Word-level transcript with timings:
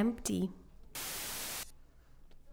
empty. 0.00 0.48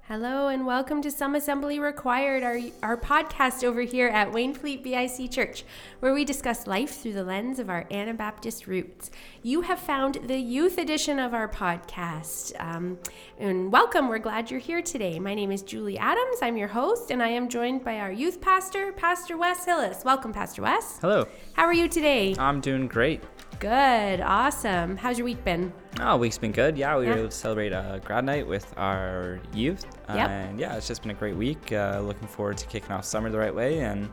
Hello 0.10 0.50
and 0.50 0.66
welcome 0.66 1.02
to 1.02 1.10
Some 1.10 1.34
Assembly 1.34 1.80
Required, 1.80 2.44
our, 2.44 2.60
our 2.84 2.98
podcast 2.98 3.64
over 3.64 3.82
here 3.82 4.10
at 4.10 4.34
Wainfleet 4.34 4.84
BIC 4.84 5.32
Church, 5.32 5.64
where 6.02 6.14
we 6.14 6.26
discuss 6.26 6.68
life 6.68 7.02
through 7.02 7.14
the 7.14 7.24
lens 7.24 7.60
of 7.60 7.70
our 7.70 7.88
Anabaptist 7.90 8.68
roots. 8.68 9.12
You 9.44 9.62
have 9.62 9.80
found 9.80 10.16
the 10.26 10.38
youth 10.38 10.78
edition 10.78 11.20
of 11.20 11.34
our 11.34 11.48
podcast. 11.48 12.52
Um, 12.60 13.00
and 13.40 13.72
welcome, 13.72 14.10
we're 14.10 14.20
glad 14.20 14.52
you're 14.52 14.60
here 14.60 14.82
today. 14.82 15.18
My 15.18 15.34
name 15.34 15.52
is 15.52 15.62
Julie 15.62 15.98
Adams, 15.98 16.40
I'm 16.42 16.58
your 16.58 16.68
host, 16.68 17.12
and 17.12 17.24
I 17.24 17.30
am 17.30 17.48
joined 17.48 17.86
by 17.86 18.00
our 18.00 18.12
youth 18.12 18.42
pastor, 18.42 18.92
Pastor 18.92 19.38
Wes 19.38 19.64
Hillis. 19.64 20.04
Welcome, 20.04 20.34
Pastor 20.34 20.64
Wes. 20.64 21.00
Hello. 21.00 21.30
How 21.54 21.64
are 21.64 21.74
you 21.74 21.88
today? 21.88 22.36
I'm 22.38 22.60
doing 22.60 22.88
great. 22.88 23.22
Good, 23.60 24.22
awesome. 24.22 24.98
How's 24.98 25.18
your 25.18 25.26
week 25.26 25.44
been? 25.44 25.74
Oh, 26.00 26.18
week's 26.18 26.38
been 26.38 26.52
good. 26.52 26.78
Yeah, 26.78 26.96
we 26.98 27.06
Yeah. 27.06 27.12
were 27.12 27.18
able 27.18 27.30
to 27.30 27.36
celebrate 27.36 27.72
a 27.74 28.00
grad 28.06 28.24
night 28.24 28.46
with 28.48 28.72
our 28.78 29.40
youth. 29.54 29.86
Yep. 30.14 30.30
And 30.30 30.60
yeah, 30.60 30.76
it's 30.76 30.88
just 30.88 31.02
been 31.02 31.10
a 31.12 31.16
great 31.16 31.36
week. 31.36 31.72
Uh, 31.72 32.00
looking 32.04 32.28
forward 32.28 32.58
to 32.58 32.68
kicking 32.68 32.92
off 32.92 33.04
summer 33.04 33.30
the 33.32 33.40
right 33.40 33.54
way. 33.54 33.80
And 33.80 34.10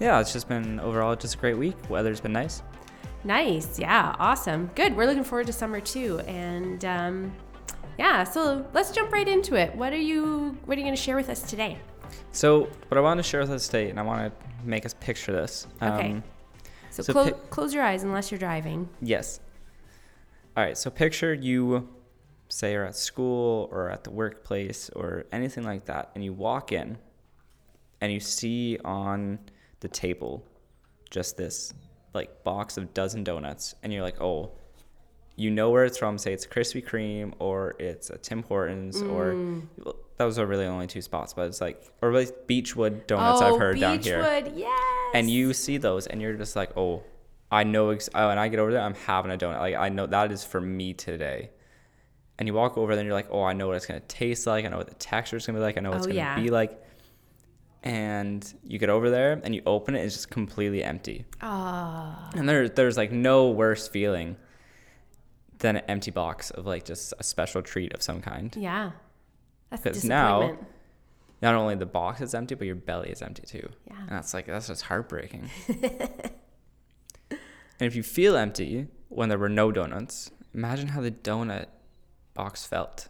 yeah, 0.00 0.20
it's 0.20 0.32
just 0.34 0.48
been 0.48 0.80
overall 0.80 1.16
just 1.16 1.34
a 1.36 1.38
great 1.38 1.56
week. 1.56 1.76
Weather's 1.88 2.20
been 2.20 2.32
nice. 2.34 2.62
Nice. 3.24 3.78
Yeah. 3.78 4.14
Awesome. 4.18 4.70
Good. 4.74 4.94
We're 4.96 5.06
looking 5.06 5.24
forward 5.24 5.46
to 5.46 5.52
summer 5.52 5.80
too. 5.80 6.18
And 6.20 6.84
um, 6.84 7.32
yeah, 7.98 8.22
so 8.24 8.66
let's 8.74 8.90
jump 8.90 9.12
right 9.12 9.26
into 9.26 9.54
it. 9.54 9.74
What 9.76 9.94
are 9.94 9.96
you 9.96 10.58
What 10.66 10.76
are 10.76 10.80
you 10.80 10.84
going 10.84 10.96
to 10.96 11.02
share 11.02 11.16
with 11.16 11.30
us 11.30 11.40
today? 11.40 11.78
So, 12.32 12.68
what 12.88 12.96
I 12.98 13.00
want 13.00 13.18
to 13.18 13.22
share 13.22 13.40
with 13.40 13.50
us 13.50 13.66
today, 13.66 13.90
and 13.90 13.98
I 13.98 14.02
want 14.02 14.32
to 14.32 14.66
make 14.66 14.86
us 14.86 14.94
picture 15.00 15.32
this. 15.32 15.66
Okay. 15.82 16.22
So, 16.98 17.04
So 17.04 17.12
clo- 17.12 17.24
pic- 17.26 17.50
close 17.50 17.72
your 17.72 17.84
eyes 17.84 18.02
unless 18.02 18.32
you're 18.32 18.40
driving. 18.40 18.88
Yes. 19.00 19.38
All 20.56 20.64
right. 20.64 20.76
So 20.76 20.90
picture 20.90 21.32
you, 21.32 21.88
say, 22.48 22.72
you're 22.72 22.84
at 22.84 22.96
school 22.96 23.68
or 23.70 23.88
at 23.88 24.02
the 24.02 24.10
workplace 24.10 24.90
or 24.90 25.26
anything 25.30 25.62
like 25.62 25.84
that, 25.84 26.10
and 26.16 26.24
you 26.24 26.32
walk 26.32 26.72
in, 26.72 26.98
and 28.00 28.12
you 28.12 28.18
see 28.18 28.78
on 28.84 29.38
the 29.78 29.88
table 29.88 30.44
just 31.10 31.36
this 31.36 31.72
like 32.14 32.42
box 32.42 32.76
of 32.76 32.92
dozen 32.94 33.22
donuts, 33.22 33.76
and 33.84 33.92
you're 33.92 34.02
like, 34.02 34.20
oh, 34.20 34.50
you 35.36 35.52
know 35.52 35.70
where 35.70 35.84
it's 35.84 35.96
from. 35.96 36.18
Say 36.18 36.32
it's 36.32 36.48
Krispy 36.48 36.84
Kreme 36.84 37.32
or 37.38 37.76
it's 37.78 38.10
a 38.10 38.18
Tim 38.18 38.42
Hortons 38.42 39.00
or 39.02 39.34
mm. 39.34 39.62
well, 39.84 39.94
those 40.16 40.36
are 40.36 40.46
really 40.46 40.66
only 40.66 40.88
two 40.88 41.00
spots, 41.00 41.32
but 41.32 41.46
it's 41.46 41.60
like 41.60 41.80
or 42.02 42.10
really 42.10 42.26
Beechwood 42.48 43.06
donuts 43.06 43.40
oh, 43.40 43.54
I've 43.54 43.60
heard 43.60 43.78
down 43.78 44.00
here 44.00 44.20
Beechwood, 44.20 44.56
Yes. 44.56 44.97
And 45.14 45.30
you 45.30 45.52
see 45.54 45.76
those 45.78 46.06
and 46.06 46.20
you're 46.20 46.34
just 46.34 46.54
like 46.56 46.76
oh 46.76 47.02
i 47.50 47.64
know 47.64 47.90
ex- 47.90 48.08
oh, 48.14 48.28
and 48.30 48.38
i 48.40 48.48
get 48.48 48.58
over 48.58 48.72
there 48.72 48.82
i'm 48.82 48.94
having 48.94 49.30
a 49.30 49.36
donut 49.38 49.58
like 49.58 49.74
i 49.74 49.88
know 49.88 50.06
that 50.06 50.30
is 50.32 50.44
for 50.44 50.60
me 50.60 50.92
today 50.92 51.50
and 52.38 52.46
you 52.46 52.54
walk 52.54 52.76
over 52.78 52.94
there 52.94 53.00
and 53.00 53.06
you're 53.06 53.14
like 53.14 53.28
oh 53.30 53.42
i 53.42 53.52
know 53.52 53.66
what 53.66 53.76
it's 53.76 53.86
going 53.86 54.00
to 54.00 54.06
taste 54.06 54.46
like 54.46 54.64
i 54.64 54.68
know 54.68 54.76
what 54.78 54.88
the 54.88 54.94
texture 54.94 55.36
is 55.36 55.46
going 55.46 55.54
to 55.54 55.60
be 55.60 55.62
like 55.64 55.76
i 55.78 55.80
know 55.80 55.90
what 55.90 55.98
it's 55.98 56.06
Oh, 56.06 56.10
going 56.10 56.16
to 56.16 56.22
yeah. 56.22 56.36
be 56.40 56.50
like 56.50 56.82
and 57.82 58.54
you 58.64 58.78
get 58.78 58.90
over 58.90 59.08
there 59.08 59.40
and 59.44 59.54
you 59.54 59.62
open 59.64 59.94
it 59.94 60.00
it's 60.04 60.14
just 60.14 60.30
completely 60.30 60.82
empty 60.82 61.24
Ah. 61.40 62.30
and 62.34 62.48
there, 62.48 62.68
there's 62.68 62.96
like 62.96 63.12
no 63.12 63.50
worse 63.50 63.86
feeling 63.88 64.36
than 65.58 65.76
an 65.76 65.84
empty 65.88 66.10
box 66.10 66.50
of 66.50 66.66
like 66.66 66.84
just 66.84 67.14
a 67.18 67.22
special 67.22 67.62
treat 67.62 67.92
of 67.94 68.02
some 68.02 68.20
kind 68.20 68.54
yeah. 68.56 68.92
That's 69.70 69.84
a 69.84 69.90
'Cause 69.90 70.04
now- 70.04 70.40
disappointment. 70.40 70.72
Not 71.42 71.54
only 71.54 71.74
the 71.76 71.86
box 71.86 72.20
is 72.20 72.34
empty 72.34 72.54
but 72.54 72.66
your 72.66 72.76
belly 72.76 73.10
is 73.10 73.22
empty 73.22 73.42
too. 73.46 73.68
Yeah. 73.86 74.00
and 74.00 74.10
that's 74.10 74.34
like 74.34 74.46
that's 74.46 74.66
just 74.68 74.82
heartbreaking. 74.82 75.50
And 77.80 77.86
if 77.86 77.94
you 77.94 78.02
feel 78.02 78.36
empty 78.36 78.88
when 79.08 79.28
there 79.28 79.38
were 79.38 79.48
no 79.48 79.70
donuts 79.70 80.30
imagine 80.52 80.88
how 80.88 81.00
the 81.00 81.12
donut 81.12 81.66
box 82.34 82.64
felt. 82.66 83.08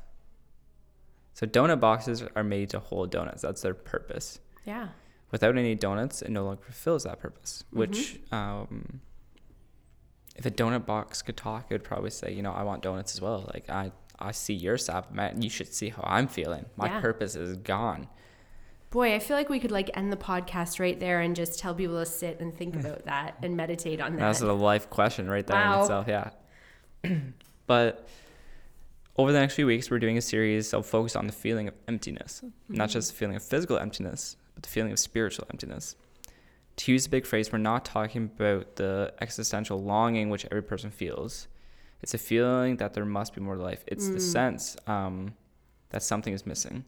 So 1.32 1.46
donut 1.46 1.80
boxes 1.80 2.22
are 2.36 2.44
made 2.44 2.68
to 2.70 2.78
hold 2.78 3.10
donuts. 3.10 3.40
That's 3.42 3.62
their 3.62 3.72
purpose. 3.74 4.40
Yeah. 4.66 4.88
without 5.30 5.56
any 5.56 5.74
donuts 5.74 6.20
it 6.20 6.30
no 6.30 6.44
longer 6.44 6.62
fulfills 6.62 7.04
that 7.04 7.18
purpose 7.20 7.64
which 7.70 8.20
um, 8.32 9.00
if 10.36 10.44
a 10.44 10.50
donut 10.50 10.84
box 10.84 11.22
could 11.22 11.36
talk 11.38 11.66
it 11.70 11.74
would 11.74 11.84
probably 11.84 12.10
say 12.10 12.30
you 12.32 12.42
know 12.42 12.52
i 12.52 12.62
want 12.62 12.82
donuts 12.82 13.14
as 13.14 13.22
well. 13.22 13.50
Like 13.54 13.70
i 13.70 13.90
i 14.18 14.30
see 14.32 14.54
your 14.54 14.76
sap 14.78 15.12
man 15.12 15.40
you 15.42 15.50
should 15.50 15.72
see 15.72 15.88
how 15.88 16.02
i'm 16.04 16.28
feeling 16.28 16.64
my 16.76 16.86
Yeah. 16.86 17.00
purpose 17.00 17.34
is 17.36 17.56
gone 17.56 18.08
Boy, 18.90 19.14
I 19.14 19.18
feel 19.18 19.36
like 19.36 19.50
we 19.50 19.60
could 19.60 19.70
like 19.70 19.90
end 19.94 20.10
the 20.10 20.16
podcast 20.16 20.80
right 20.80 20.98
there 20.98 21.20
and 21.20 21.36
just 21.36 21.58
tell 21.58 21.74
people 21.74 21.98
to 21.98 22.06
sit 22.06 22.40
and 22.40 22.56
think 22.56 22.74
about 22.80 23.04
that 23.04 23.36
and 23.42 23.54
meditate 23.54 24.00
on 24.00 24.12
that. 24.16 24.20
That's 24.20 24.40
a 24.40 24.50
life 24.52 24.88
question 24.88 25.28
right 25.28 25.46
there 25.46 25.56
Wow. 25.56 25.74
in 25.74 25.80
itself, 25.80 26.08
yeah. 26.08 26.30
but 27.66 28.08
over 29.16 29.32
the 29.32 29.40
next 29.40 29.54
few 29.54 29.66
weeks, 29.66 29.90
we're 29.90 29.98
doing 29.98 30.16
a 30.16 30.22
series 30.22 30.70
that'll 30.70 30.82
focus 30.82 31.16
on 31.16 31.26
the 31.26 31.32
feeling 31.32 31.68
of 31.68 31.74
emptiness, 31.86 32.40
not 32.68 32.88
mm-hmm. 32.88 32.92
just 32.92 33.10
the 33.10 33.16
feeling 33.16 33.36
of 33.36 33.42
physical 33.42 33.76
emptiness, 33.76 34.36
but 34.54 34.62
the 34.62 34.68
feeling 34.70 34.92
of 34.92 34.98
spiritual 34.98 35.46
emptiness. 35.50 35.96
To 36.76 36.92
use 36.92 37.06
a 37.06 37.10
big 37.10 37.26
phrase, 37.26 37.52
we're 37.52 37.58
not 37.58 37.84
talking 37.84 38.24
about 38.24 38.76
the 38.76 39.12
existential 39.20 39.82
longing 39.82 40.30
which 40.30 40.46
every 40.46 40.62
person 40.62 40.90
feels. 40.90 41.48
It's 42.02 42.14
a 42.14 42.18
feeling 42.18 42.76
that 42.76 42.94
there 42.94 43.04
must 43.04 43.34
be 43.34 43.40
more 43.40 43.56
to 43.56 43.62
life. 43.62 43.84
It's 43.86 44.08
the 44.08 44.20
sense 44.20 44.76
um, 44.86 45.34
that 45.90 46.02
something 46.02 46.32
is 46.32 46.46
missing. 46.46 46.84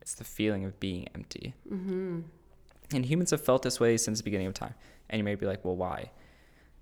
It's 0.00 0.14
the 0.14 0.24
feeling 0.24 0.64
of 0.64 0.78
being 0.80 1.08
empty. 1.14 1.54
mm-hmm. 1.70 2.20
And 2.92 3.06
humans 3.06 3.30
have 3.30 3.40
felt 3.40 3.62
this 3.62 3.80
way 3.80 3.96
since 3.96 4.18
the 4.18 4.24
beginning 4.24 4.46
of 4.46 4.54
time. 4.54 4.74
And 5.08 5.18
you 5.18 5.24
may 5.24 5.34
be 5.34 5.46
like, 5.46 5.64
well, 5.64 5.74
why? 5.74 6.10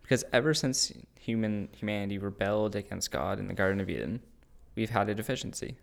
Because 0.02 0.24
ever 0.32 0.52
since 0.52 0.92
human 1.18 1.68
humanity 1.74 2.18
rebelled 2.18 2.74
against 2.74 3.10
God 3.10 3.38
in 3.38 3.46
the 3.46 3.54
Garden 3.54 3.80
of 3.80 3.88
Eden, 3.88 4.20
we've 4.74 4.90
had 4.90 5.08
a 5.08 5.14
deficiency. 5.14 5.76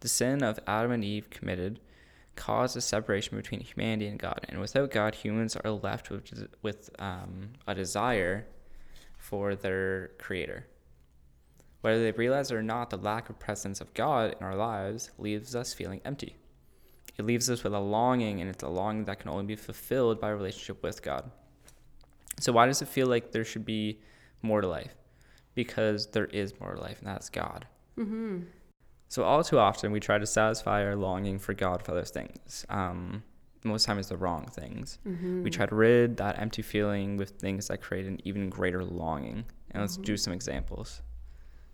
The 0.00 0.08
sin 0.08 0.42
of 0.42 0.58
Adam 0.66 0.90
and 0.90 1.04
Eve 1.04 1.30
committed 1.30 1.80
caused 2.36 2.76
a 2.76 2.80
separation 2.80 3.36
between 3.36 3.60
humanity 3.60 4.08
and 4.08 4.18
God. 4.18 4.44
And 4.48 4.60
without 4.60 4.90
God, 4.90 5.14
humans 5.14 5.56
are 5.56 5.70
left 5.70 6.10
with, 6.10 6.48
with 6.62 6.90
um, 6.98 7.50
a 7.66 7.74
desire 7.74 8.46
for 9.16 9.54
their 9.54 10.08
creator. 10.18 10.66
Whether 11.84 12.02
they 12.02 12.12
realize 12.12 12.50
it 12.50 12.54
or 12.54 12.62
not, 12.62 12.88
the 12.88 12.96
lack 12.96 13.28
of 13.28 13.38
presence 13.38 13.78
of 13.82 13.92
God 13.92 14.34
in 14.40 14.46
our 14.46 14.56
lives 14.56 15.10
leaves 15.18 15.54
us 15.54 15.74
feeling 15.74 16.00
empty. 16.06 16.34
It 17.18 17.26
leaves 17.26 17.50
us 17.50 17.62
with 17.62 17.74
a 17.74 17.78
longing, 17.78 18.40
and 18.40 18.48
it's 18.48 18.62
a 18.62 18.68
longing 18.68 19.04
that 19.04 19.18
can 19.18 19.28
only 19.28 19.44
be 19.44 19.54
fulfilled 19.54 20.18
by 20.18 20.30
a 20.30 20.34
relationship 20.34 20.82
with 20.82 21.02
God. 21.02 21.30
So, 22.40 22.52
why 22.52 22.64
does 22.64 22.80
it 22.80 22.88
feel 22.88 23.06
like 23.08 23.32
there 23.32 23.44
should 23.44 23.66
be 23.66 24.00
more 24.40 24.62
to 24.62 24.66
life? 24.66 24.94
Because 25.54 26.06
there 26.06 26.24
is 26.24 26.58
more 26.58 26.74
to 26.74 26.80
life, 26.80 27.00
and 27.00 27.06
that's 27.06 27.28
God. 27.28 27.66
Mm-hmm. 27.98 28.44
So, 29.10 29.24
all 29.24 29.44
too 29.44 29.58
often, 29.58 29.92
we 29.92 30.00
try 30.00 30.16
to 30.16 30.26
satisfy 30.26 30.86
our 30.86 30.96
longing 30.96 31.38
for 31.38 31.52
God 31.52 31.82
for 31.82 31.92
those 31.92 32.08
things. 32.08 32.64
Um, 32.70 33.22
most 33.62 33.84
times, 33.84 33.98
it's 33.98 34.08
the 34.08 34.16
wrong 34.16 34.46
things. 34.46 35.00
Mm-hmm. 35.06 35.42
We 35.42 35.50
try 35.50 35.66
to 35.66 35.74
rid 35.74 36.16
that 36.16 36.40
empty 36.40 36.62
feeling 36.62 37.18
with 37.18 37.32
things 37.32 37.68
that 37.68 37.82
create 37.82 38.06
an 38.06 38.22
even 38.24 38.48
greater 38.48 38.82
longing. 38.82 39.44
And 39.72 39.82
let's 39.82 39.98
do 39.98 40.16
some 40.16 40.32
examples. 40.32 41.02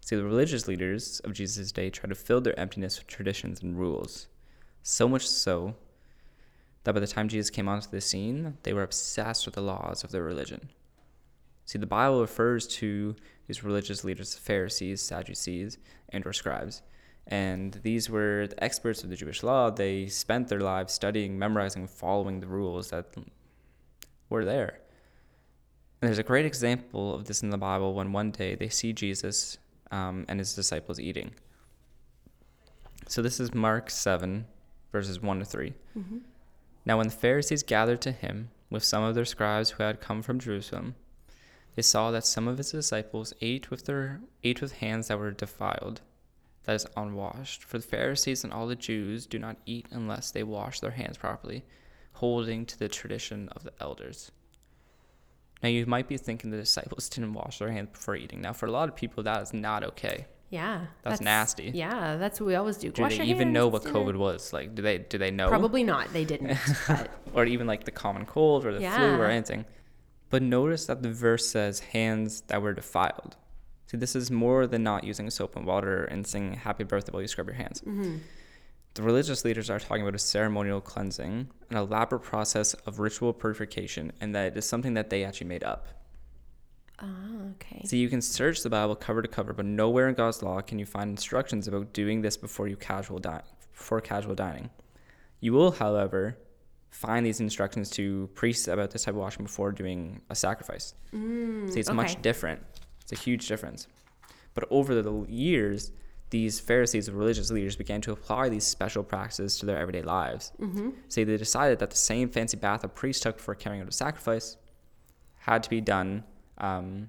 See, 0.00 0.16
the 0.16 0.24
religious 0.24 0.66
leaders 0.66 1.20
of 1.20 1.32
Jesus' 1.32 1.72
day 1.72 1.90
tried 1.90 2.08
to 2.08 2.14
fill 2.14 2.40
their 2.40 2.58
emptiness 2.58 2.98
with 2.98 3.06
traditions 3.06 3.62
and 3.62 3.78
rules. 3.78 4.28
So 4.82 5.08
much 5.08 5.28
so 5.28 5.74
that 6.84 6.94
by 6.94 7.00
the 7.00 7.06
time 7.06 7.28
Jesus 7.28 7.50
came 7.50 7.68
onto 7.68 7.90
the 7.90 8.00
scene, 8.00 8.56
they 8.62 8.72
were 8.72 8.82
obsessed 8.82 9.44
with 9.46 9.54
the 9.54 9.60
laws 9.60 10.02
of 10.02 10.10
their 10.10 10.22
religion. 10.22 10.70
See, 11.66 11.78
the 11.78 11.86
Bible 11.86 12.20
refers 12.20 12.66
to 12.78 13.14
these 13.46 13.62
religious 13.62 14.02
leaders, 14.02 14.34
Pharisees, 14.34 15.02
Sadducees, 15.02 15.78
and 16.08 16.26
or 16.26 16.32
scribes. 16.32 16.82
And 17.26 17.74
these 17.84 18.10
were 18.10 18.48
the 18.48 18.64
experts 18.64 19.04
of 19.04 19.10
the 19.10 19.16
Jewish 19.16 19.42
law. 19.42 19.70
They 19.70 20.06
spent 20.06 20.48
their 20.48 20.60
lives 20.60 20.92
studying, 20.92 21.38
memorizing, 21.38 21.86
following 21.86 22.40
the 22.40 22.48
rules 22.48 22.90
that 22.90 23.14
were 24.28 24.44
there. 24.44 24.80
And 26.00 26.08
there's 26.08 26.18
a 26.18 26.24
great 26.24 26.46
example 26.46 27.14
of 27.14 27.26
this 27.26 27.42
in 27.42 27.50
the 27.50 27.58
Bible 27.58 27.94
when 27.94 28.12
one 28.12 28.30
day 28.30 28.54
they 28.54 28.68
see 28.68 28.92
Jesus 28.92 29.58
um, 29.90 30.24
and 30.28 30.38
his 30.38 30.54
disciples 30.54 31.00
eating. 31.00 31.32
So 33.08 33.22
this 33.22 33.40
is 33.40 33.54
Mark 33.54 33.90
7, 33.90 34.46
verses 34.92 35.20
1 35.20 35.38
to 35.40 35.44
3. 35.44 35.74
Mm-hmm. 35.98 36.18
Now, 36.84 36.98
when 36.98 37.08
the 37.08 37.14
Pharisees 37.14 37.62
gathered 37.62 38.00
to 38.02 38.12
him 38.12 38.50
with 38.70 38.84
some 38.84 39.02
of 39.02 39.14
their 39.14 39.24
scribes 39.24 39.70
who 39.70 39.82
had 39.82 40.00
come 40.00 40.22
from 40.22 40.38
Jerusalem, 40.38 40.94
they 41.74 41.82
saw 41.82 42.10
that 42.10 42.26
some 42.26 42.48
of 42.48 42.58
his 42.58 42.72
disciples 42.72 43.32
ate 43.40 43.70
with 43.70 43.84
their 43.86 44.20
ate 44.42 44.60
with 44.60 44.72
hands 44.72 45.08
that 45.08 45.18
were 45.18 45.30
defiled, 45.30 46.00
that 46.64 46.74
is 46.74 46.86
unwashed. 46.96 47.64
For 47.64 47.78
the 47.78 47.86
Pharisees 47.86 48.44
and 48.44 48.52
all 48.52 48.66
the 48.66 48.76
Jews 48.76 49.26
do 49.26 49.38
not 49.38 49.56
eat 49.66 49.86
unless 49.90 50.30
they 50.30 50.42
wash 50.42 50.80
their 50.80 50.90
hands 50.92 51.16
properly, 51.16 51.64
holding 52.14 52.66
to 52.66 52.78
the 52.78 52.88
tradition 52.88 53.48
of 53.50 53.64
the 53.64 53.72
elders. 53.80 54.30
Now 55.62 55.68
you 55.68 55.84
might 55.86 56.08
be 56.08 56.16
thinking 56.16 56.50
the 56.50 56.56
disciples 56.56 57.08
didn't 57.14 57.32
wash 57.34 57.58
their 57.58 57.70
hands 57.70 57.90
before 57.92 58.16
eating. 58.16 58.40
Now 58.40 58.52
for 58.52 58.66
a 58.66 58.70
lot 58.70 58.88
of 58.88 58.96
people 58.96 59.22
that 59.24 59.42
is 59.42 59.52
not 59.52 59.84
okay. 59.84 60.26
Yeah. 60.48 60.86
That's 61.02 61.20
nasty. 61.20 61.70
Yeah, 61.72 62.16
that's 62.16 62.40
what 62.40 62.48
we 62.48 62.56
always 62.56 62.76
do. 62.76 62.90
Do 62.90 63.02
Wash 63.02 63.18
they 63.18 63.24
even 63.24 63.48
hands, 63.48 63.54
know 63.54 63.68
what 63.68 63.84
dinner. 63.84 64.00
COVID 64.00 64.16
was? 64.16 64.52
Like 64.52 64.74
do 64.74 64.82
they 64.82 64.98
do 64.98 65.16
they 65.16 65.30
know? 65.30 65.48
Probably 65.48 65.84
not. 65.84 66.12
They 66.12 66.24
didn't. 66.24 66.58
or 67.34 67.44
even 67.44 67.66
like 67.68 67.84
the 67.84 67.92
common 67.92 68.26
cold 68.26 68.66
or 68.66 68.72
the 68.72 68.80
flu 68.80 69.14
or 69.14 69.26
anything. 69.26 69.64
But 70.28 70.42
notice 70.42 70.86
that 70.86 71.02
the 71.02 71.12
verse 71.12 71.46
says 71.48 71.80
hands 71.80 72.42
that 72.48 72.62
were 72.62 72.72
defiled. 72.72 73.36
See, 73.86 73.96
this 73.96 74.14
is 74.14 74.30
more 74.30 74.66
than 74.68 74.84
not 74.84 75.02
using 75.02 75.28
soap 75.30 75.56
and 75.56 75.66
water 75.66 76.04
and 76.04 76.24
singing 76.26 76.54
happy 76.54 76.84
birthday 76.84 77.12
while 77.12 77.22
you 77.22 77.28
scrub 77.28 77.48
your 77.48 77.56
hands. 77.56 77.80
Mm-hmm. 77.80 78.18
The 78.94 79.02
religious 79.02 79.44
leaders 79.44 79.70
are 79.70 79.78
talking 79.78 80.02
about 80.02 80.14
a 80.14 80.18
ceremonial 80.18 80.80
cleansing, 80.80 81.48
an 81.70 81.76
elaborate 81.76 82.22
process 82.22 82.74
of 82.74 82.98
ritual 82.98 83.32
purification, 83.32 84.12
and 84.20 84.34
that 84.34 84.48
it 84.52 84.56
is 84.56 84.66
something 84.66 84.94
that 84.94 85.10
they 85.10 85.24
actually 85.24 85.46
made 85.46 85.62
up. 85.62 85.86
Oh, 87.02 87.52
okay. 87.52 87.82
So 87.84 87.96
you 87.96 88.08
can 88.08 88.20
search 88.20 88.62
the 88.62 88.68
Bible 88.70 88.96
cover 88.96 89.22
to 89.22 89.28
cover, 89.28 89.52
but 89.52 89.64
nowhere 89.64 90.08
in 90.08 90.14
God's 90.14 90.42
law 90.42 90.60
can 90.60 90.78
you 90.78 90.86
find 90.86 91.10
instructions 91.10 91.66
about 91.68 91.92
doing 91.92 92.20
this 92.20 92.36
before 92.36 92.68
you 92.68 92.76
casual 92.76 93.18
di- 93.18 93.42
before 93.72 94.00
casual 94.00 94.34
dining. 94.34 94.68
You 95.40 95.54
will, 95.54 95.70
however, 95.70 96.36
find 96.90 97.24
these 97.24 97.40
instructions 97.40 97.88
to 97.90 98.28
priests 98.34 98.68
about 98.68 98.90
this 98.90 99.04
type 99.04 99.14
of 99.14 99.20
washing 99.20 99.44
before 99.44 99.72
doing 99.72 100.20
a 100.28 100.34
sacrifice. 100.34 100.94
Mm, 101.14 101.72
See, 101.72 101.80
it's 101.80 101.88
okay. 101.88 101.96
much 101.96 102.20
different. 102.20 102.60
It's 103.00 103.12
a 103.12 103.16
huge 103.16 103.48
difference. 103.48 103.86
But 104.54 104.64
over 104.70 105.00
the 105.00 105.24
years, 105.28 105.92
these 106.30 106.60
Pharisees 106.60 107.08
and 107.08 107.18
religious 107.18 107.50
leaders 107.50 107.76
began 107.76 108.00
to 108.02 108.12
apply 108.12 108.48
these 108.48 108.64
special 108.64 109.02
practices 109.02 109.58
to 109.58 109.66
their 109.66 109.76
everyday 109.78 110.02
lives. 110.02 110.52
Mm-hmm. 110.60 110.90
See, 111.08 111.24
they 111.24 111.36
decided 111.36 111.78
that 111.80 111.90
the 111.90 111.96
same 111.96 112.28
fancy 112.28 112.56
bath 112.56 112.84
a 112.84 112.88
priest 112.88 113.22
took 113.24 113.38
for 113.40 113.54
carrying 113.54 113.82
out 113.82 113.88
a 113.88 113.92
sacrifice 113.92 114.56
had 115.38 115.62
to 115.64 115.70
be 115.70 115.80
done 115.80 116.22
um, 116.58 117.08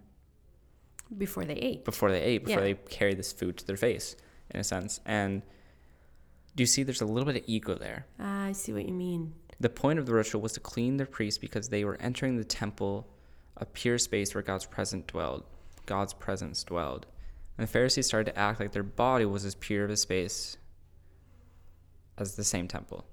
Before 1.18 1.46
they 1.46 1.54
ate. 1.56 1.86
before 1.86 2.12
they 2.12 2.22
ate, 2.22 2.46
before 2.46 2.62
Yeah. 2.66 2.74
they 2.74 2.80
carried 2.90 3.18
this 3.18 3.32
food 3.34 3.58
to 3.58 3.68
their 3.68 3.78
face, 3.78 4.16
in 4.52 4.60
a 4.60 4.64
sense. 4.64 5.00
And 5.06 5.42
do 6.56 6.64
you 6.64 6.68
see 6.68 6.84
there's 6.84 7.02
a 7.02 7.06
little 7.06 7.26
bit 7.32 7.44
of 7.44 7.44
ego 7.48 7.76
there? 7.76 8.08
Ah, 8.20 8.46
I 8.46 8.52
see 8.54 8.74
what 8.74 8.86
you 8.88 8.94
mean. 8.94 9.34
The 9.60 9.70
point 9.70 10.00
of 10.00 10.06
the 10.08 10.14
ritual 10.14 10.42
was 10.42 10.54
to 10.54 10.60
clean 10.60 10.98
their 10.98 11.06
priests 11.06 11.38
because 11.38 11.70
they 11.70 11.84
were 11.86 11.98
entering 12.02 12.38
the 12.38 12.44
temple, 12.44 13.08
a 13.58 13.66
pure 13.66 13.98
space 14.00 14.34
where 14.34 14.42
God's 14.42 14.66
presence 14.66 15.04
dwelled. 15.08 15.44
God's 15.86 16.14
presence 16.14 16.64
dwelled. 16.64 17.06
And 17.58 17.68
the 17.68 17.72
Pharisees 17.72 18.08
started 18.08 18.32
to 18.32 18.40
act 18.40 18.60
like 18.60 18.72
their 18.72 18.84
body 18.84 19.26
was 19.26 19.46
as 19.46 19.56
pure 19.56 19.86
of 19.86 19.92
a 19.92 19.98
space 19.98 20.58
as 22.18 22.36
the 22.36 22.44
same 22.44 22.68
temple. 22.68 23.06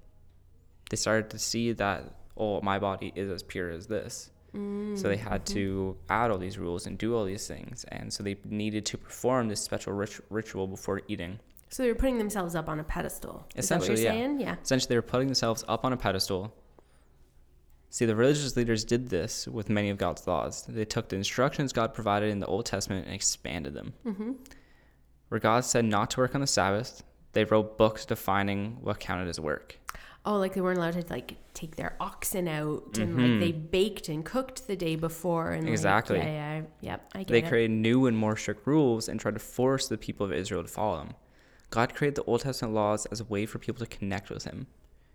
They 0.91 0.97
started 0.97 1.31
to 1.31 1.39
see 1.39 1.73
that, 1.73 2.15
oh, 2.37 2.61
my 2.63 2.79
body 2.79 3.13
is 3.15 3.31
as 3.31 3.43
pure 3.43 3.71
as 3.71 3.87
this. 3.87 4.31
Mm, 4.55 4.99
So 4.99 5.09
they 5.09 5.17
had 5.17 5.45
mm-hmm. 5.45 5.55
to 5.55 5.97
add 6.09 6.31
all 6.31 6.39
these 6.39 6.59
rules 6.59 6.87
and 6.87 6.97
do 6.97 7.15
all 7.15 7.25
these 7.25 7.47
things. 7.47 7.85
And 7.89 8.13
so 8.13 8.23
they 8.23 8.37
needed 8.45 8.87
to 8.87 8.99
perform 8.99 9.49
this 9.49 9.61
special 9.61 9.93
rit- 9.93 10.25
ritual 10.31 10.67
before 10.67 11.03
eating. 11.09 11.39
So 11.69 11.83
they 11.83 11.91
were 11.91 11.95
putting 11.95 12.17
themselves 12.19 12.55
up 12.55 12.69
on 12.69 12.81
a 12.81 12.85
pedestal. 12.85 13.47
Is 13.55 13.69
that 13.69 13.81
what 13.81 13.89
you're 13.89 13.95
Essentially, 13.97 14.39
yeah. 14.39 14.53
Yeah. 14.53 14.57
Essentially, 14.63 14.89
they 14.89 14.97
were 14.97 15.03
putting 15.03 15.29
themselves 15.29 15.65
up 15.69 15.85
on 15.85 15.93
a 15.93 15.97
pedestal. 15.99 16.55
See, 17.91 18.05
the 18.05 18.15
religious 18.15 18.57
leaders 18.57 18.85
did 18.85 19.09
this 19.09 19.49
with 19.49 19.71
many 19.71 19.89
of 19.89 19.97
God's 19.99 20.27
laws. 20.27 20.65
They 20.69 20.85
took 20.85 21.09
the 21.09 21.17
instructions 21.17 21.73
God 21.73 21.95
provided 21.95 22.31
in 22.31 22.39
the 22.39 22.47
Old 22.47 22.67
Testament 22.67 23.07
and 23.07 23.15
expanded 23.15 23.73
them. 23.75 23.95
Mm-hmm. 24.05 24.33
Where 25.29 25.41
God 25.41 25.65
said 25.65 25.85
not 25.85 26.11
to 26.11 26.21
work 26.21 26.35
on 26.35 26.41
the 26.41 26.47
Sabbath, 26.47 27.03
they 27.33 27.45
wrote 27.45 27.79
books 27.79 28.05
defining 28.05 28.79
what 28.83 29.01
counted 29.01 29.29
as 29.29 29.41
work. 29.41 29.79
Oh, 30.27 30.37
like 30.37 30.53
they 30.53 30.61
weren't 30.61 30.79
allowed 30.79 30.95
to 30.95 31.05
like 31.09 31.37
take 31.55 31.77
their 31.77 31.97
oxen 32.01 32.49
out 32.49 32.99
and 32.99 33.17
Mhm. 33.19 33.31
like 33.33 33.41
they 33.41 33.53
baked 33.53 34.09
and 34.09 34.25
cooked 34.25 34.67
the 34.67 34.77
day 34.77 34.95
before 34.97 35.53
and 35.53 35.65
like, 35.65 35.71
Exactly. 35.73 36.19
yeah, 36.19 36.59
yeah, 36.59 36.63
yep. 36.83 37.11
I 37.15 37.19
get 37.21 37.29
They 37.29 37.39
it. 37.43 37.49
created 37.49 37.71
new 37.71 38.07
and 38.07 38.17
more 38.17 38.37
strict 38.37 38.67
rules 38.67 39.09
and 39.09 39.19
tried 39.19 39.35
to 39.35 39.41
force 39.41 39.89
the 39.89 39.97
people 39.97 40.27
of 40.27 40.33
Israel 40.33 40.63
to 40.63 40.69
follow 40.69 40.99
them. 40.99 41.15
God 41.71 41.95
created 41.95 42.17
the 42.17 42.25
Old 42.25 42.41
Testament 42.43 42.75
laws 42.75 43.07
as 43.07 43.21
a 43.21 43.25
way 43.25 43.47
for 43.47 43.59
people 43.59 43.85
to 43.87 43.97
connect 43.97 44.29
with 44.29 44.45
Him. 44.45 44.67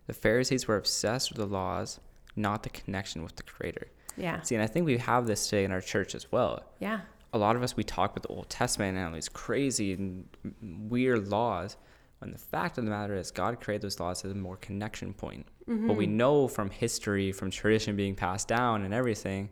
The 0.08 0.14
Pharisees 0.14 0.68
were 0.68 0.78
obsessed 0.78 1.30
with 1.32 1.38
the 1.38 1.46
laws, 1.46 2.00
not 2.36 2.64
the 2.64 2.70
connection 2.70 3.24
with 3.24 3.36
the 3.36 3.44
Creator. 3.44 3.88
yeah, 4.18 4.42
See, 4.42 4.56
and 4.56 4.64
I 4.64 4.68
think 4.68 4.86
we 4.86 4.98
have 4.98 5.28
this 5.28 5.48
today 5.48 5.64
in 5.64 5.72
our 5.72 5.82
church 5.82 6.16
as 6.16 6.32
well. 6.32 6.64
yeah, 6.80 7.02
a 7.34 7.38
lot 7.38 7.56
of 7.56 7.64
us 7.64 7.76
we 7.76 7.84
talk 7.84 8.12
about 8.12 8.22
the 8.24 8.30
Old 8.30 8.50
Testament 8.50 8.96
and 8.96 9.08
all 9.08 9.14
these 9.14 9.30
crazy 9.30 9.94
and 9.94 10.28
weird 10.62 11.28
laws, 11.28 11.78
when 12.20 12.32
the 12.32 12.38
fact 12.38 12.78
of 12.78 12.86
the 12.86 12.92
matter 12.92 13.16
is 13.16 13.32
God 13.32 13.60
created 13.60 13.82
those 13.82 14.00
laws 14.00 14.24
as 14.24 14.32
a 14.32 14.36
more 14.36 14.56
connection 14.58 15.14
point. 15.14 15.46
But 15.68 15.96
we 15.96 16.06
mm-hmm. 16.06 16.18
know 16.18 16.48
from 16.48 16.70
history, 16.70 17.32
from 17.32 17.50
tradition 17.50 17.96
being 17.96 18.16
passed 18.16 18.48
down 18.48 18.84
and 18.84 18.94
everything, 18.94 19.50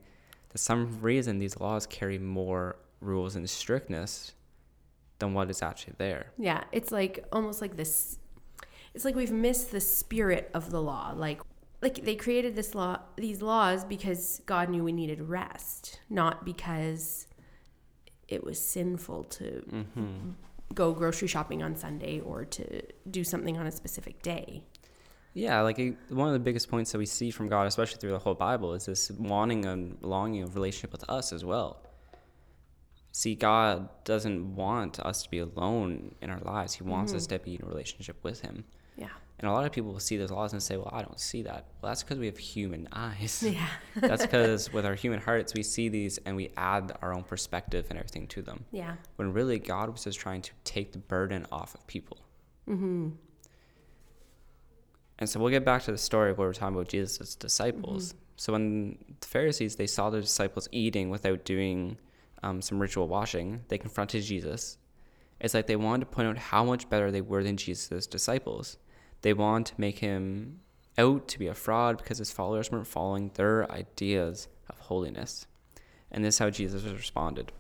that 0.49 0.57
some 0.57 1.01
reason 1.01 1.39
these 1.39 1.59
laws 1.59 1.87
carry 1.87 2.19
more 2.19 2.75
rules 2.99 3.35
and 3.35 3.49
strictness 3.49 4.33
than 5.19 5.33
what 5.33 5.49
is 5.49 5.61
actually 5.61 5.93
there. 5.97 6.31
yeah. 6.37 6.63
It's 6.71 6.91
like 6.91 7.25
almost 7.31 7.61
like 7.61 7.77
this. 7.77 8.19
It's 8.93 9.05
like 9.05 9.15
we've 9.15 9.31
missed 9.31 9.71
the 9.71 9.81
spirit 9.81 10.49
of 10.53 10.69
the 10.69 10.81
law. 10.81 11.13
Like, 11.15 11.41
like 11.81 12.05
they 12.05 12.15
created 12.15 12.55
this 12.55 12.75
law, 12.75 12.99
these 13.17 13.41
laws 13.41 13.83
because 13.83 14.41
God 14.45 14.69
knew 14.69 14.83
we 14.83 14.91
needed 14.91 15.21
rest, 15.21 15.99
not 16.09 16.45
because 16.45 17.27
it 18.27 18.43
was 18.43 18.59
sinful 18.63 19.25
to 19.25 19.43
mm-hmm. 19.43 20.31
go 20.73 20.93
grocery 20.93 21.27
shopping 21.27 21.63
on 21.63 21.75
Sunday 21.75 22.19
or 22.19 22.45
to 22.45 22.81
do 23.09 23.23
something 23.23 23.57
on 23.57 23.65
a 23.65 23.71
specific 23.71 24.21
day. 24.21 24.63
Yeah, 25.33 25.61
like 25.61 25.79
it, 25.79 25.95
one 26.09 26.27
of 26.27 26.33
the 26.33 26.39
biggest 26.39 26.69
points 26.69 26.91
that 26.91 26.97
we 26.97 27.05
see 27.05 27.31
from 27.31 27.47
God, 27.47 27.65
especially 27.65 27.99
through 27.99 28.11
the 28.11 28.19
whole 28.19 28.35
Bible, 28.35 28.73
is 28.73 28.85
this 28.85 29.09
wanting 29.11 29.65
and 29.65 29.97
longing 30.01 30.43
of 30.43 30.55
relationship 30.55 30.91
with 30.91 31.09
us 31.09 31.31
as 31.31 31.45
well. 31.45 31.81
See, 33.13 33.35
God 33.35 33.89
doesn't 34.03 34.55
want 34.55 34.99
us 34.99 35.23
to 35.23 35.29
be 35.29 35.39
alone 35.39 36.15
in 36.21 36.29
our 36.29 36.39
lives. 36.39 36.73
He 36.73 36.83
wants 36.83 37.13
us 37.13 37.27
mm-hmm. 37.27 37.37
to 37.37 37.43
be 37.43 37.55
in 37.55 37.63
a 37.63 37.65
relationship 37.65 38.23
with 38.23 38.41
Him. 38.41 38.65
Yeah. 38.97 39.07
And 39.41 39.49
a 39.49 39.53
lot 39.53 39.65
of 39.65 39.71
people 39.71 39.91
will 39.91 39.99
see 39.99 40.17
those 40.17 40.29
laws 40.29 40.53
and 40.53 40.61
say, 40.61 40.77
well, 40.77 40.91
I 40.93 41.01
don't 41.01 41.19
see 41.19 41.41
that. 41.43 41.65
Well, 41.81 41.89
that's 41.89 42.03
because 42.03 42.19
we 42.19 42.27
have 42.27 42.38
human 42.38 42.88
eyes. 42.91 43.43
Yeah. 43.51 43.67
that's 43.95 44.21
because 44.21 44.71
with 44.71 44.85
our 44.85 44.93
human 44.93 45.19
hearts, 45.19 45.53
we 45.55 45.63
see 45.63 45.89
these 45.89 46.19
and 46.19 46.35
we 46.35 46.51
add 46.57 46.93
our 47.01 47.13
own 47.13 47.23
perspective 47.23 47.88
and 47.89 47.97
everything 47.97 48.27
to 48.27 48.43
them. 48.43 48.65
Yeah. 48.71 48.95
When 49.15 49.33
really, 49.33 49.57
God 49.57 49.89
was 49.89 50.03
just 50.03 50.19
trying 50.19 50.43
to 50.43 50.51
take 50.63 50.91
the 50.91 50.99
burden 50.99 51.47
off 51.51 51.73
of 51.73 51.85
people. 51.88 52.17
Mm-hmm. 52.69 53.09
And 55.19 55.29
so 55.29 55.39
we'll 55.39 55.49
get 55.49 55.65
back 55.65 55.83
to 55.83 55.91
the 55.91 55.97
story 55.97 56.33
where 56.33 56.47
we're 56.47 56.53
talking 56.53 56.75
about 56.75 56.88
Jesus' 56.88 57.35
disciples. 57.35 58.13
So 58.38 58.53
when 58.53 58.97
the 59.19 59.27
Pharisees 59.27 59.75
they 59.75 59.88
saw 59.88 60.09
their 60.09 60.21
disciples 60.21 60.67
eating 60.71 61.09
without 61.09 61.45
doing 61.45 61.97
um, 62.43 62.61
some 62.61 62.79
ritual 62.79 63.07
washing, 63.07 63.61
they 63.67 63.77
confronted 63.77 64.23
Jesus. 64.23 64.77
It's 65.39 65.53
like 65.53 65.67
they 65.67 65.75
wanted 65.75 66.05
to 66.05 66.11
point 66.11 66.27
out 66.27 66.38
how 66.38 66.63
much 66.63 66.89
better 66.89 67.11
they 67.11 67.21
were 67.21 67.43
than 67.43 67.57
Jesus' 67.57 68.07
disciples. 68.07 68.77
They 69.21 69.33
want 69.33 69.68
to 69.68 69.73
make 69.79 70.00
him 70.00 70.62
out 70.97 71.27
to 71.29 71.39
be 71.39 71.47
a 71.47 71.53
fraud 71.53 71.97
because 71.97 72.18
his 72.18 72.31
followers 72.31 72.71
weren't 72.71 72.88
following 72.88 73.31
their 73.33 73.71
ideas 73.71 74.47
of 74.69 74.79
holiness. 74.79 75.47
And 76.12 76.25
this 76.25 76.35
is 76.35 76.39
how 76.39 76.50
Jesus 76.50 76.83
responded. 76.83 77.51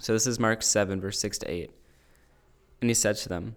So 0.00 0.12
this 0.12 0.26
is 0.26 0.38
Mark 0.38 0.62
7, 0.62 1.00
verse 1.00 1.18
6 1.20 1.38
to 1.38 1.50
8. 1.50 1.70
And 2.80 2.90
he 2.90 2.94
said 2.94 3.16
to 3.16 3.28
them, 3.28 3.56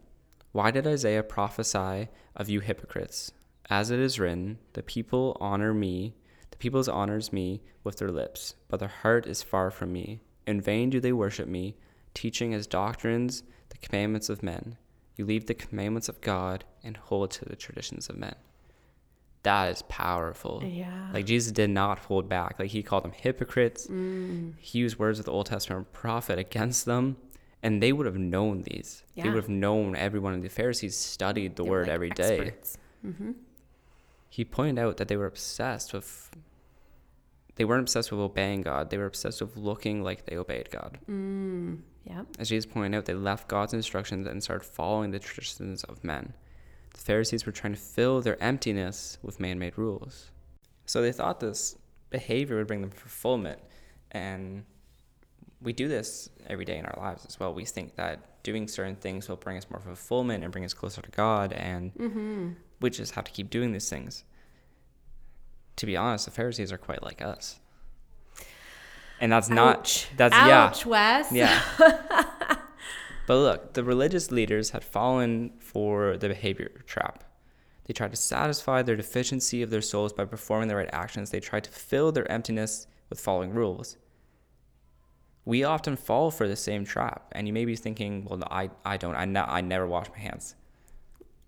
why 0.52 0.70
did 0.70 0.86
Isaiah 0.86 1.24
prophesy 1.24 2.10
of 2.36 2.50
you 2.50 2.60
hypocrites? 2.60 3.32
As 3.70 3.90
it 3.90 4.00
is 4.00 4.20
written, 4.20 4.58
the 4.74 4.84
people 4.84 5.38
honor 5.40 5.74
me, 5.74 6.14
the 6.50 6.58
people 6.58 6.84
honors 6.92 7.32
me 7.32 7.62
with 7.86 7.98
their 7.98 8.12
lips, 8.12 8.56
but 8.68 8.82
their 8.82 8.90
heart 8.90 9.26
is 9.26 9.42
far 9.42 9.72
from 9.72 9.94
me. 9.94 10.20
In 10.46 10.60
vain 10.60 10.90
do 10.90 11.00
they 11.00 11.14
worship 11.14 11.48
me, 11.48 11.78
teaching 12.14 12.54
as 12.54 12.68
doctrines 12.68 13.44
the 13.70 13.78
commandments 13.78 14.28
of 14.28 14.44
men. 14.44 14.76
You 15.16 15.26
leave 15.26 15.46
the 15.48 15.54
commandments 15.54 16.10
of 16.10 16.22
God 16.22 16.64
and 16.84 16.98
hold 16.98 17.32
to 17.32 17.46
the 17.46 17.56
traditions 17.56 18.10
of 18.10 18.18
men. 18.18 18.36
That 19.44 19.72
is 19.72 19.82
powerful. 19.84 20.62
Yeah. 20.64 21.10
Like 21.14 21.26
Jesus 21.26 21.52
did 21.52 21.70
not 21.72 22.00
hold 22.00 22.30
back. 22.30 22.60
Like 22.60 22.70
he 22.70 22.84
called 22.84 23.04
them 23.04 23.12
hypocrites. 23.12 23.88
Mm. 23.88 24.54
He 24.60 24.80
used 24.80 25.00
words 25.00 25.20
of 25.20 25.26
the 25.26 25.32
Old 25.32 25.48
Testament 25.48 25.92
prophet 25.94 26.38
against 26.38 26.86
them, 26.86 27.18
and 27.64 27.82
they 27.82 27.92
would 27.92 28.06
have 28.06 28.18
known 28.18 28.64
these. 28.64 29.04
Yeah. 29.16 29.24
They 29.24 29.30
would 29.30 29.38
have 29.38 29.50
known 29.50 29.96
every 29.96 30.20
one 30.20 30.34
of 30.36 30.44
the 30.44 30.50
Pharisees 30.50 30.96
studied 30.96 31.56
the 31.56 31.64
They 31.64 31.70
word 31.70 31.88
like, 31.88 31.94
every 31.94 32.10
day. 32.12 32.40
experts. 32.40 32.78
Mm-hmm. 33.06 33.32
He 34.30 34.46
pointed 34.46 34.80
out 34.80 34.98
that 34.98 35.08
they 35.08 35.18
were 35.18 35.26
obsessed 35.26 35.92
with. 35.92 36.30
They 37.56 37.66
weren't 37.66 37.82
obsessed 37.82 38.12
with 38.12 38.22
obeying 38.22 38.62
God. 38.62 38.92
They 38.92 38.98
were 38.98 39.06
obsessed 39.06 39.42
with 39.42 39.58
looking 39.58 40.04
like 40.04 40.26
they 40.26 40.38
obeyed 40.38 40.70
God. 40.72 41.00
Mm. 41.10 41.80
Yeah. 42.04 42.24
As 42.40 42.50
Jesus 42.50 42.72
pointed 42.72 42.98
out, 42.98 43.06
they 43.06 43.14
left 43.14 43.48
God's 43.48 43.74
instructions 43.74 44.28
and 44.28 44.42
started 44.44 44.66
following 44.66 45.12
the 45.12 45.20
traditions 45.20 45.84
of 45.86 46.04
men. 46.04 46.34
The 46.94 47.00
Pharisees 47.02 47.46
were 47.46 47.52
trying 47.52 47.74
to 47.74 47.80
fill 47.80 48.22
their 48.22 48.42
emptiness 48.44 49.18
with 49.22 49.40
man 49.40 49.60
made 49.60 49.78
rules. 49.78 50.32
So 50.86 51.02
they 51.02 51.12
thought 51.12 51.40
this 51.40 51.78
behavior 52.10 52.58
would 52.58 52.68
bring 52.68 52.82
them 52.82 52.90
fulfillment. 52.90 53.60
And 54.12 54.66
we 55.62 55.74
do 55.74 55.88
this 55.88 56.30
every 56.48 56.66
day 56.66 56.78
in 56.80 56.86
our 56.86 57.00
lives 57.00 57.26
as 57.26 57.40
well. 57.40 57.54
We 57.54 57.66
think 57.66 57.96
that 57.96 58.44
doing 58.44 58.68
certain 58.68 58.96
things 58.96 59.30
will 59.30 59.36
bring 59.36 59.58
us 59.58 59.70
more 59.70 59.80
fulfillment 59.80 60.44
and 60.44 60.52
bring 60.52 60.66
us 60.66 60.74
closer 60.74 61.02
to 61.02 61.12
God, 61.12 61.54
and 61.54 61.94
Mm-hmm. 61.94 62.50
we 62.82 62.90
just 62.90 63.14
have 63.14 63.24
to 63.26 63.32
keep 63.32 63.52
doing 63.52 63.72
these 63.72 63.88
things. 63.90 64.24
To 65.78 65.86
be 65.86 65.96
honest, 65.96 66.26
the 66.26 66.32
Pharisees 66.32 66.72
are 66.72 66.78
quite 66.80 67.04
like 67.04 67.22
us. 67.22 67.60
And 69.22 69.32
that's 69.32 69.50
not 69.50 69.80
Ouch. 69.80 70.08
that's 70.18 70.36
yeah. 70.36 70.66
Ouch, 70.66 70.86
Wes. 70.86 71.32
Yeah. 71.32 71.62
but 73.28 73.36
look, 73.36 73.74
the 73.74 73.84
religious 73.84 74.32
leaders 74.32 74.72
had 74.72 74.84
fallen 74.84 75.54
for 75.60 76.18
the 76.18 76.28
behavior 76.28 76.72
trap. 76.88 77.24
They 77.86 77.94
tried 77.94 78.12
to 78.12 78.18
satisfy 78.18 78.82
their 78.82 78.96
deficiency 78.96 79.62
of 79.62 79.70
their 79.70 79.82
souls 79.82 80.12
by 80.12 80.26
performing 80.26 80.68
the 80.70 80.76
right 80.76 80.90
actions. 80.92 81.30
They 81.30 81.40
tried 81.40 81.64
to 81.66 81.72
fill 81.72 82.12
their 82.12 82.30
emptiness 82.32 82.88
with 83.10 83.20
following 83.20 83.52
rules. 83.52 83.98
we 85.44 85.64
often 85.64 85.96
fall 85.96 86.30
for 86.32 86.48
the 86.48 86.56
same 86.56 86.86
trap. 86.86 87.28
And 87.34 87.48
you 87.48 87.54
may 87.54 87.66
be 87.66 87.76
thinking, 87.76 88.26
well, 88.30 88.42
I, 88.50 88.70
I 88.86 88.98
don't, 88.98 89.16
I, 89.16 89.26
ne- 89.26 89.40
I 89.40 89.62
never 89.62 89.88
wash 89.88 90.08
my 90.12 90.20
hands. 90.20 90.56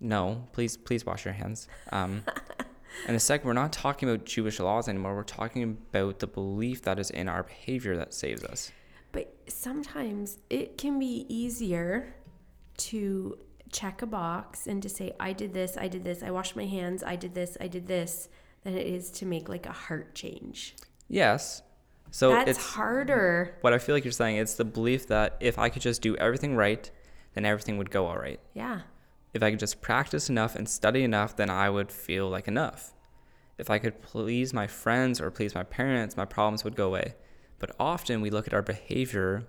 No, 0.00 0.48
please, 0.52 0.76
please 0.76 1.06
wash 1.06 1.24
your 1.24 1.34
hands. 1.34 1.68
Um, 1.92 2.24
and 3.06 3.14
the 3.14 3.20
second, 3.20 3.46
we're 3.46 3.54
not 3.54 3.72
talking 3.72 4.08
about 4.08 4.24
Jewish 4.24 4.60
laws 4.60 4.88
anymore. 4.88 5.14
We're 5.14 5.22
talking 5.24 5.62
about 5.62 6.18
the 6.18 6.26
belief 6.26 6.82
that 6.82 6.98
is 6.98 7.10
in 7.10 7.28
our 7.28 7.42
behavior 7.42 7.96
that 7.96 8.14
saves 8.14 8.44
us. 8.44 8.72
But 9.12 9.34
sometimes 9.46 10.38
it 10.50 10.78
can 10.78 10.98
be 10.98 11.26
easier 11.28 12.14
to 12.76 13.38
check 13.70 14.02
a 14.02 14.06
box 14.06 14.66
and 14.66 14.82
to 14.82 14.88
say, 14.88 15.12
I 15.20 15.32
did 15.32 15.52
this, 15.52 15.76
I 15.76 15.88
did 15.88 16.04
this, 16.04 16.22
I 16.22 16.30
washed 16.30 16.56
my 16.56 16.66
hands, 16.66 17.02
I 17.02 17.16
did 17.16 17.34
this, 17.34 17.56
I 17.60 17.68
did 17.68 17.86
this, 17.86 18.28
than 18.62 18.76
it 18.76 18.86
is 18.86 19.10
to 19.12 19.26
make 19.26 19.48
like 19.48 19.66
a 19.66 19.72
heart 19.72 20.14
change. 20.14 20.74
Yes. 21.08 21.62
So 22.10 22.30
That's 22.30 22.50
it's 22.50 22.64
harder. 22.64 23.56
what 23.60 23.72
I 23.72 23.78
feel 23.78 23.94
like 23.94 24.04
you're 24.04 24.12
saying. 24.12 24.36
It's 24.36 24.54
the 24.54 24.64
belief 24.64 25.08
that 25.08 25.36
if 25.40 25.58
I 25.58 25.68
could 25.68 25.82
just 25.82 26.00
do 26.00 26.16
everything 26.16 26.54
right, 26.54 26.88
then 27.34 27.44
everything 27.44 27.76
would 27.78 27.90
go 27.90 28.06
all 28.06 28.16
right. 28.16 28.40
Yeah. 28.54 28.82
If 29.34 29.42
I 29.42 29.50
could 29.50 29.58
just 29.58 29.82
practice 29.82 30.30
enough 30.30 30.54
and 30.54 30.68
study 30.68 31.02
enough, 31.02 31.36
then 31.36 31.50
I 31.50 31.68
would 31.68 31.90
feel 31.90 32.28
like 32.30 32.46
enough. 32.48 32.94
If 33.58 33.68
I 33.68 33.78
could 33.78 34.00
please 34.00 34.54
my 34.54 34.66
friends 34.66 35.20
or 35.20 35.30
please 35.30 35.54
my 35.54 35.64
parents, 35.64 36.16
my 36.16 36.24
problems 36.24 36.64
would 36.64 36.76
go 36.76 36.86
away. 36.86 37.14
But 37.58 37.74
often 37.78 38.20
we 38.20 38.30
look 38.30 38.46
at 38.46 38.54
our 38.54 38.62
behavior 38.62 39.44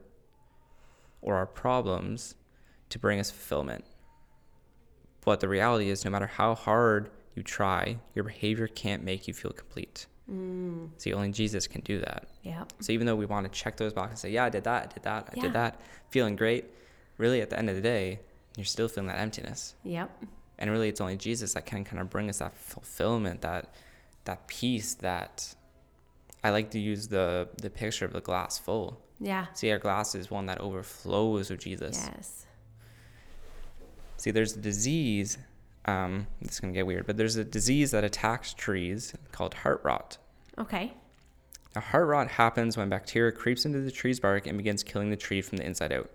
or 1.21 1.35
our 1.35 1.45
problems 1.45 2.35
to 2.89 2.99
bring 2.99 3.19
us 3.19 3.31
fulfillment. 3.31 3.85
But 5.23 5.39
the 5.39 5.49
reality 5.49 5.89
is, 5.89 6.03
no 6.05 6.11
matter 6.11 6.27
how 6.27 6.53
hard 6.55 7.09
you 7.35 7.43
try, 7.43 7.97
your 8.13 8.23
behavior 8.23 8.67
can't 8.67 9.03
make 9.03 9.27
you 9.27 9.33
feel 9.33 9.51
complete. 9.51 10.05
Mm. 10.31 10.89
See, 10.97 11.13
only 11.13 11.31
Jesus 11.31 11.67
can 11.67 11.81
do 11.81 11.99
that. 11.99 12.27
Yep. 12.43 12.73
So 12.79 12.91
even 12.91 13.05
though 13.07 13.15
we 13.15 13.25
want 13.25 13.51
to 13.51 13.59
check 13.59 13.77
those 13.77 13.93
boxes 13.93 14.11
and 14.11 14.19
say, 14.19 14.31
yeah, 14.31 14.45
I 14.45 14.49
did 14.49 14.63
that, 14.63 14.83
I 14.89 14.93
did 14.93 15.03
that, 15.03 15.29
I 15.29 15.33
Yeah. 15.35 15.41
did 15.43 15.53
that, 15.53 15.81
feeling 16.09 16.35
great, 16.35 16.65
really 17.17 17.41
at 17.41 17.49
the 17.49 17.57
end 17.57 17.69
of 17.69 17.75
the 17.75 17.81
day, 17.81 18.19
you're 18.57 18.65
still 18.65 18.87
feeling 18.87 19.07
that 19.07 19.19
emptiness. 19.19 19.75
Yep. 19.83 20.23
And 20.57 20.71
really 20.71 20.89
it's 20.89 21.01
only 21.01 21.17
Jesus 21.17 21.53
that 21.53 21.65
can 21.65 21.83
kind 21.83 22.01
of 22.01 22.09
bring 22.09 22.29
us 22.29 22.39
that 22.39 22.55
fulfillment, 22.55 23.41
that 23.41 23.73
that 24.25 24.47
peace 24.47 24.93
that 24.95 25.53
I 26.43 26.49
like 26.51 26.71
to 26.71 26.79
use 26.79 27.07
the 27.07 27.49
the 27.61 27.69
picture 27.69 28.05
of 28.05 28.13
the 28.13 28.21
glass 28.21 28.57
full. 28.57 29.01
Yeah. 29.19 29.47
See, 29.53 29.71
our 29.71 29.79
glass 29.79 30.15
is 30.15 30.29
one 30.29 30.45
that 30.47 30.59
overflows 30.59 31.49
with 31.49 31.59
Jesus. 31.59 32.09
Yes. 32.13 32.45
See, 34.17 34.31
there's 34.31 34.55
a 34.55 34.59
disease, 34.59 35.37
um, 35.85 36.27
this 36.41 36.53
is 36.53 36.59
gonna 36.59 36.73
get 36.73 36.87
weird, 36.87 37.05
but 37.05 37.17
there's 37.17 37.35
a 37.35 37.43
disease 37.43 37.91
that 37.91 38.03
attacks 38.03 38.53
trees 38.53 39.13
called 39.31 39.53
heart 39.53 39.81
rot. 39.83 40.17
Okay. 40.57 40.93
Now, 41.75 41.81
heart 41.81 42.07
rot 42.07 42.29
happens 42.29 42.77
when 42.77 42.87
bacteria 42.87 43.33
creeps 43.33 43.65
into 43.65 43.81
the 43.81 43.91
tree's 43.91 44.19
bark 44.19 44.47
and 44.47 44.57
begins 44.57 44.83
killing 44.83 45.09
the 45.09 45.17
tree 45.17 45.41
from 45.41 45.57
the 45.57 45.65
inside 45.65 45.91
out. 45.91 46.09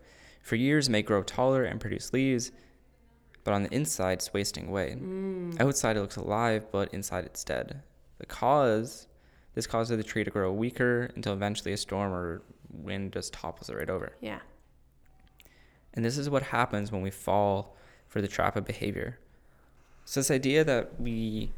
For 0.51 0.57
years, 0.57 0.91
may 0.91 1.03
grow 1.03 1.23
taller 1.23 1.63
and 1.63 1.81
produce 1.81 2.13
leaves, 2.13 2.51
but 3.45 3.55
on 3.55 3.63
the 3.63 3.73
inside, 3.73 4.15
it's 4.15 4.35
wasting 4.35 4.67
away. 4.67 4.97
Mm. 5.01 5.61
Outside, 5.61 5.97
it 5.97 6.01
looks 6.01 6.17
alive, 6.17 6.67
but 6.73 6.93
inside, 6.93 7.25
it's 7.25 7.45
dead. 7.45 7.85
The 8.19 8.27
cause, 8.27 9.07
this 9.55 9.69
causes 9.69 9.97
the 9.97 10.03
tree 10.03 10.25
to 10.25 10.31
grow 10.33 10.53
weaker 10.53 11.13
until 11.15 11.35
eventually 11.35 11.73
a 11.73 11.77
storm 11.77 12.13
or 12.13 12.43
wind 12.69 13.13
just 13.13 13.33
topples 13.33 13.71
it 13.71 13.77
right 13.77 13.89
over. 13.89 14.17
Yeah. 14.21 14.41
And 15.95 16.05
this 16.05 16.19
is 16.19 16.29
what 16.29 16.43
happens 16.43 16.91
when 16.91 17.03
we 17.03 17.13
fall 17.13 17.77
for 18.09 18.21
the 18.21 18.27
trap 18.27 18.57
of 18.57 18.65
behavior. 18.65 19.21
So 20.05 20.19
this 20.19 20.33
idea 20.33 20.65
that 20.65 21.01
we 21.01 21.53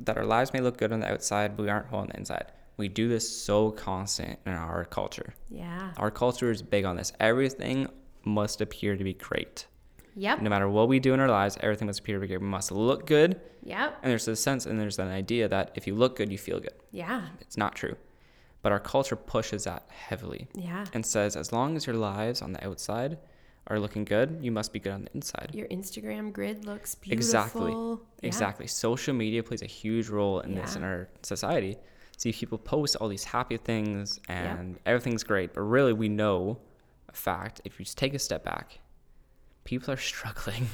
that 0.00 0.16
our 0.16 0.24
lives 0.24 0.54
may 0.54 0.60
look 0.60 0.78
good 0.78 0.92
on 0.92 1.00
the 1.00 1.12
outside, 1.12 1.58
but 1.58 1.64
we 1.64 1.68
aren't 1.68 1.88
whole 1.88 2.00
on 2.00 2.06
the 2.06 2.16
inside. 2.16 2.52
We 2.78 2.88
do 2.88 3.06
this 3.06 3.28
so 3.28 3.70
constant 3.70 4.38
in 4.46 4.52
our 4.52 4.86
culture. 4.86 5.34
Yeah. 5.50 5.92
Our 5.98 6.10
culture 6.10 6.50
is 6.50 6.62
big 6.62 6.86
on 6.86 6.96
this. 6.96 7.12
Everything 7.20 7.86
must 8.24 8.60
appear 8.60 8.96
to 8.96 9.04
be 9.04 9.14
great. 9.14 9.66
Yep. 10.16 10.42
No 10.42 10.50
matter 10.50 10.68
what 10.68 10.88
we 10.88 10.98
do 10.98 11.14
in 11.14 11.20
our 11.20 11.28
lives, 11.28 11.56
everything 11.60 11.86
must 11.86 12.00
appear 12.00 12.16
to 12.16 12.20
be 12.20 12.26
great. 12.26 12.40
We 12.40 12.46
must 12.46 12.72
look 12.72 13.06
good. 13.06 13.40
Yep. 13.62 13.98
And 14.02 14.10
there's 14.10 14.26
a 14.28 14.36
sense 14.36 14.66
and 14.66 14.78
there's 14.80 14.98
an 14.98 15.08
idea 15.08 15.48
that 15.48 15.70
if 15.74 15.86
you 15.86 15.94
look 15.94 16.16
good, 16.16 16.30
you 16.32 16.38
feel 16.38 16.58
good. 16.60 16.74
Yeah. 16.90 17.28
It's 17.40 17.56
not 17.56 17.74
true. 17.76 17.96
But 18.62 18.72
our 18.72 18.80
culture 18.80 19.16
pushes 19.16 19.64
that 19.64 19.84
heavily 19.88 20.48
Yeah. 20.54 20.84
and 20.92 21.06
says 21.06 21.36
as 21.36 21.52
long 21.52 21.76
as 21.76 21.86
your 21.86 21.96
lives 21.96 22.42
on 22.42 22.52
the 22.52 22.62
outside 22.66 23.18
are 23.68 23.78
looking 23.78 24.04
good, 24.04 24.38
you 24.42 24.50
must 24.50 24.72
be 24.72 24.80
good 24.80 24.92
on 24.92 25.02
the 25.04 25.10
inside. 25.14 25.50
Your 25.54 25.68
Instagram 25.68 26.32
grid 26.32 26.64
looks 26.66 26.94
beautiful. 26.96 27.16
Exactly. 27.16 27.72
Yeah. 27.72 27.96
Exactly. 28.28 28.66
Social 28.66 29.14
media 29.14 29.42
plays 29.42 29.62
a 29.62 29.66
huge 29.66 30.08
role 30.08 30.40
in 30.40 30.54
this 30.54 30.76
in 30.76 30.82
our 30.82 31.08
society. 31.22 31.76
See, 32.18 32.32
people 32.32 32.58
post 32.58 32.96
all 32.96 33.08
these 33.08 33.24
happy 33.24 33.56
things 33.56 34.20
and 34.28 34.78
everything's 34.84 35.22
great, 35.22 35.54
but 35.54 35.62
really 35.62 35.92
we 35.94 36.08
know 36.08 36.58
a 37.10 37.16
fact. 37.16 37.60
If 37.64 37.78
you 37.78 37.84
just 37.84 37.98
take 37.98 38.14
a 38.14 38.18
step 38.18 38.44
back, 38.44 38.78
people 39.64 39.92
are 39.92 39.96
struggling. 40.12 40.66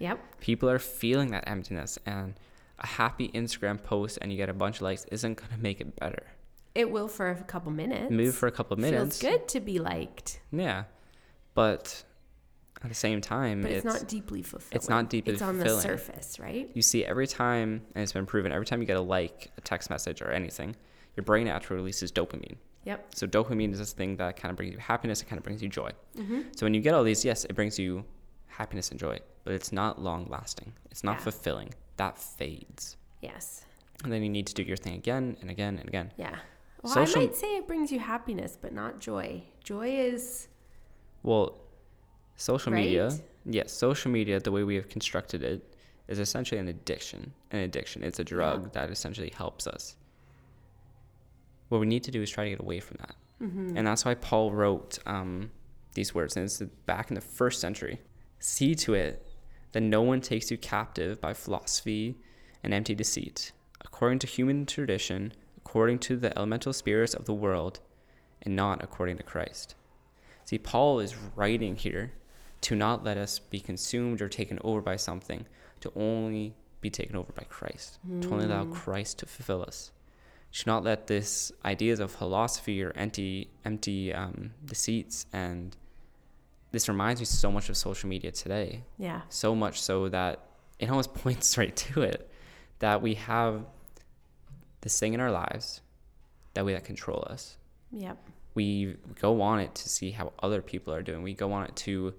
Yep. 0.00 0.40
people 0.40 0.68
are 0.68 0.80
feeling 0.80 1.30
that 1.30 1.44
emptiness, 1.48 1.98
and 2.04 2.34
a 2.80 2.86
happy 2.86 3.28
Instagram 3.28 3.80
post 3.82 4.18
and 4.20 4.32
you 4.32 4.36
get 4.36 4.48
a 4.48 4.52
bunch 4.52 4.76
of 4.76 4.82
likes 4.82 5.04
isn't 5.12 5.34
gonna 5.40 5.60
make 5.62 5.80
it 5.80 5.94
better. 5.96 6.24
It 6.74 6.90
will 6.90 7.06
for 7.06 7.30
a 7.30 7.36
couple 7.44 7.70
minutes. 7.70 8.10
Move 8.10 8.34
for 8.34 8.48
a 8.48 8.50
couple 8.50 8.76
minutes. 8.76 9.20
Feels 9.20 9.32
good 9.32 9.48
to 9.50 9.60
be 9.60 9.78
liked, 9.78 10.40
Yeah, 10.50 10.84
but 11.54 12.02
at 12.82 12.88
the 12.88 12.94
same 12.94 13.20
time, 13.20 13.62
but 13.62 13.70
it's, 13.70 13.84
not 13.84 14.08
deeply 14.08 14.42
fulfilling. 14.42 14.76
it's 14.76 14.88
not 14.88 15.08
deeply 15.08 15.34
It's 15.34 15.42
on 15.42 15.54
fulfilling. 15.54 15.76
the 15.76 15.82
surface, 15.82 16.40
right? 16.40 16.68
You 16.74 16.82
see, 16.82 17.04
every 17.04 17.28
time, 17.28 17.82
and 17.94 18.02
it's 18.02 18.12
been 18.12 18.26
proven, 18.26 18.50
every 18.50 18.66
time 18.66 18.80
you 18.80 18.86
get 18.86 18.96
a 18.96 19.00
like, 19.00 19.52
a 19.56 19.60
text 19.60 19.88
message, 19.88 20.20
or 20.20 20.30
anything, 20.32 20.74
your 21.16 21.22
brain 21.24 21.46
actually 21.46 21.76
releases 21.76 22.10
dopamine. 22.10 22.56
Yep. 22.84 23.14
So 23.14 23.26
dopamine 23.26 23.72
is 23.72 23.78
this 23.78 23.92
thing 23.92 24.16
that 24.16 24.36
kind 24.36 24.50
of 24.50 24.56
brings 24.56 24.72
you 24.72 24.78
happiness. 24.78 25.22
It 25.22 25.26
kind 25.26 25.38
of 25.38 25.44
brings 25.44 25.62
you 25.62 25.68
joy. 25.68 25.90
Mm-hmm. 26.16 26.40
So 26.56 26.66
when 26.66 26.74
you 26.74 26.80
get 26.80 26.94
all 26.94 27.02
these, 27.04 27.24
yes, 27.24 27.44
it 27.44 27.54
brings 27.54 27.78
you 27.78 28.04
happiness 28.48 28.90
and 28.90 29.00
joy, 29.00 29.18
but 29.44 29.54
it's 29.54 29.72
not 29.72 30.00
long 30.00 30.26
lasting. 30.30 30.72
It's 30.90 31.02
not 31.04 31.16
Yeah. 31.18 31.24
fulfilling. 31.24 31.74
That 31.96 32.18
fades, 32.18 32.96
Yes. 33.22 33.64
and 34.02 34.12
then 34.12 34.22
you 34.22 34.28
need 34.28 34.46
to 34.48 34.54
do 34.54 34.62
your 34.62 34.76
thing 34.76 34.94
again 34.94 35.36
and 35.40 35.50
again 35.50 35.78
and 35.78 35.88
again. 35.88 36.12
Yeah. 36.18 36.38
Well, 36.82 36.92
Social- 36.92 37.22
I 37.22 37.26
might 37.26 37.34
say 37.36 37.56
it 37.56 37.66
brings 37.66 37.90
you 37.90 37.98
happiness, 38.00 38.58
but 38.60 38.72
not 38.72 39.00
joy. 39.00 39.44
Joy 39.62 39.88
is 39.96 40.48
Well, 41.22 41.56
social 42.36 42.72
media, 42.72 43.08
Right? 43.08 43.22
yes, 43.46 43.72
social 43.72 44.10
media, 44.10 44.38
the 44.40 44.52
way 44.52 44.62
we 44.64 44.74
have 44.74 44.88
constructed 44.88 45.42
it, 45.42 45.74
is 46.08 46.18
essentially 46.18 46.60
an 46.60 46.68
addiction. 46.68 47.32
An 47.50 47.60
addiction. 47.60 48.02
It's 48.02 48.18
a 48.18 48.24
drug 48.24 48.72
that 48.72 48.90
essentially 48.90 49.30
helps 49.30 49.66
us. 49.66 49.96
What 51.68 51.80
we 51.80 51.86
need 51.86 52.04
to 52.04 52.10
do 52.10 52.22
is 52.22 52.30
try 52.30 52.44
to 52.44 52.50
get 52.50 52.60
away 52.60 52.80
from 52.80 52.98
that. 53.00 53.14
Mm-hmm. 53.42 53.76
And 53.76 53.86
that's 53.86 54.04
why 54.04 54.14
Paul 54.14 54.52
wrote 54.52 54.98
um, 55.06 55.50
these 55.94 56.14
words. 56.14 56.36
And 56.36 56.44
it's 56.44 56.60
back 56.86 57.10
in 57.10 57.14
the 57.14 57.20
first 57.20 57.60
century. 57.60 58.00
See 58.38 58.74
to 58.76 58.94
it 58.94 59.26
that 59.72 59.80
no 59.80 60.02
one 60.02 60.20
takes 60.20 60.50
you 60.50 60.58
captive 60.58 61.20
by 61.20 61.34
philosophy 61.34 62.16
and 62.62 62.72
empty 62.72 62.94
deceit, 62.94 63.52
according 63.84 64.20
to 64.20 64.26
human 64.26 64.66
tradition, 64.66 65.32
according 65.56 65.98
to 65.98 66.16
the 66.16 66.36
elemental 66.38 66.72
spirits 66.72 67.14
of 67.14 67.24
the 67.24 67.34
world, 67.34 67.80
and 68.42 68.54
not 68.54 68.82
according 68.82 69.16
to 69.16 69.22
Christ. 69.22 69.74
See, 70.44 70.58
Paul 70.58 71.00
is 71.00 71.16
writing 71.34 71.76
here 71.76 72.12
to 72.62 72.76
not 72.76 73.04
let 73.04 73.16
us 73.16 73.38
be 73.38 73.60
consumed 73.60 74.22
or 74.22 74.28
taken 74.28 74.58
over 74.62 74.80
by 74.80 74.96
something, 74.96 75.46
to 75.80 75.92
only 75.96 76.54
be 76.80 76.90
taken 76.90 77.16
over 77.16 77.32
by 77.32 77.44
Christ, 77.44 77.98
to 78.22 78.32
only 78.32 78.44
allow 78.44 78.64
Christ 78.66 79.18
to 79.18 79.26
fulfill 79.26 79.62
us. 79.62 79.90
To 80.54 80.62
not 80.68 80.84
let 80.84 81.06
this 81.08 81.50
ideas 81.64 81.98
of 82.00 82.10
philosophy 82.12 82.82
or 82.82 82.92
empty, 82.94 83.48
empty 83.64 84.14
um, 84.14 84.52
deceits, 84.64 85.26
and 85.32 85.76
this 86.70 86.88
reminds 86.88 87.20
me 87.20 87.24
so 87.26 87.50
much 87.50 87.68
of 87.68 87.76
social 87.76 88.08
media 88.08 88.30
today. 88.30 88.84
yeah. 88.98 89.22
So 89.28 89.54
much 89.54 89.80
so 89.80 90.08
that 90.10 90.40
it 90.78 90.88
almost 90.90 91.12
points 91.22 91.58
right 91.58 91.74
to 91.76 92.02
it, 92.02 92.30
that 92.78 93.02
we 93.02 93.14
have 93.14 93.64
this 94.82 94.98
thing 95.00 95.14
in 95.14 95.20
our 95.20 95.30
lives 95.32 95.80
that 96.54 96.64
we 96.64 96.72
that 96.72 96.84
control 96.84 97.26
us 97.30 97.56
Yep. 97.90 98.18
we 98.54 98.96
go 99.20 99.40
on 99.40 99.58
it 99.60 99.74
to 99.74 99.88
see 99.88 100.10
how 100.10 100.32
other 100.42 100.60
people 100.62 100.92
are 100.94 101.02
doing. 101.02 101.22
We 101.22 101.34
go 101.34 101.52
on 101.52 101.64
it 101.64 101.74
to 101.76 102.14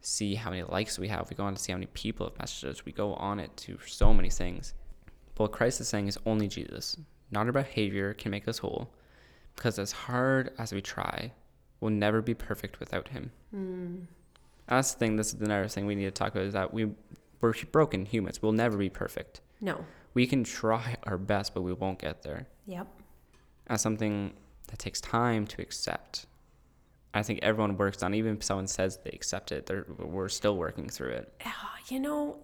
see 0.00 0.34
how 0.36 0.50
many 0.50 0.62
likes 0.62 0.98
we 0.98 1.08
have. 1.08 1.28
We 1.28 1.36
go 1.36 1.44
on 1.44 1.54
to 1.54 1.60
see 1.60 1.72
how 1.72 1.76
many 1.78 1.88
people 1.92 2.26
have 2.26 2.38
messaged 2.38 2.64
us. 2.64 2.84
We 2.86 2.92
go 2.92 3.14
on 3.14 3.40
it 3.40 3.54
to 3.58 3.78
so 3.86 4.14
many 4.14 4.30
things. 4.30 4.72
But 5.34 5.44
what 5.44 5.52
Christ 5.52 5.80
is 5.80 5.88
saying 5.88 6.08
is 6.08 6.18
only 6.24 6.46
Jesus, 6.48 6.96
not 7.30 7.46
our 7.46 7.52
behavior, 7.52 8.14
can 8.14 8.30
make 8.30 8.46
us 8.48 8.58
whole. 8.58 8.90
Because 9.56 9.78
as 9.78 9.92
hard 9.92 10.52
as 10.58 10.72
we 10.72 10.80
try, 10.80 11.32
we'll 11.80 11.90
never 11.90 12.20
be 12.22 12.34
perfect 12.34 12.80
without 12.80 13.08
Him. 13.08 13.30
Mm. 13.54 14.06
That's 14.66 14.92
the 14.94 14.98
thing. 14.98 15.16
This 15.16 15.28
is 15.28 15.34
the 15.34 15.44
another 15.44 15.68
thing 15.68 15.86
we 15.86 15.94
need 15.94 16.04
to 16.04 16.10
talk 16.10 16.32
about 16.32 16.44
is 16.44 16.54
that 16.54 16.72
we 16.72 16.90
we're 17.40 17.52
broken 17.72 18.06
humans. 18.06 18.40
We'll 18.40 18.52
never 18.52 18.76
be 18.78 18.88
perfect. 18.88 19.42
No. 19.60 19.84
We 20.14 20.26
can 20.26 20.44
try 20.44 20.96
our 21.04 21.18
best, 21.18 21.52
but 21.54 21.62
we 21.62 21.72
won't 21.74 21.98
get 21.98 22.22
there. 22.22 22.46
Yep. 22.66 22.86
as 23.66 23.82
something 23.82 24.32
that 24.68 24.78
takes 24.78 25.00
time 25.00 25.46
to 25.48 25.60
accept. 25.60 26.26
I 27.12 27.22
think 27.22 27.40
everyone 27.42 27.76
works 27.76 28.02
on, 28.02 28.14
even 28.14 28.36
if 28.38 28.42
someone 28.42 28.66
says 28.66 28.98
they 29.04 29.10
accept 29.10 29.52
it, 29.52 29.66
they're, 29.66 29.86
we're 29.98 30.28
still 30.30 30.56
working 30.56 30.88
through 30.88 31.10
it. 31.10 31.32
Ah, 31.44 31.76
You 31.88 32.00
know, 32.00 32.38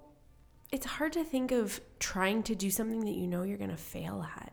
it's 0.73 0.87
hard 0.87 1.13
to 1.15 1.25
think 1.25 1.51
of 1.53 1.81
trying 1.99 2.43
to 2.45 2.55
do 2.55 2.71
something 2.71 3.01
that 3.01 3.13
you 3.13 3.27
know 3.27 3.43
you're 3.43 3.59
going 3.59 3.71
to 3.71 3.77
fail 3.77 4.27
at. 4.37 4.53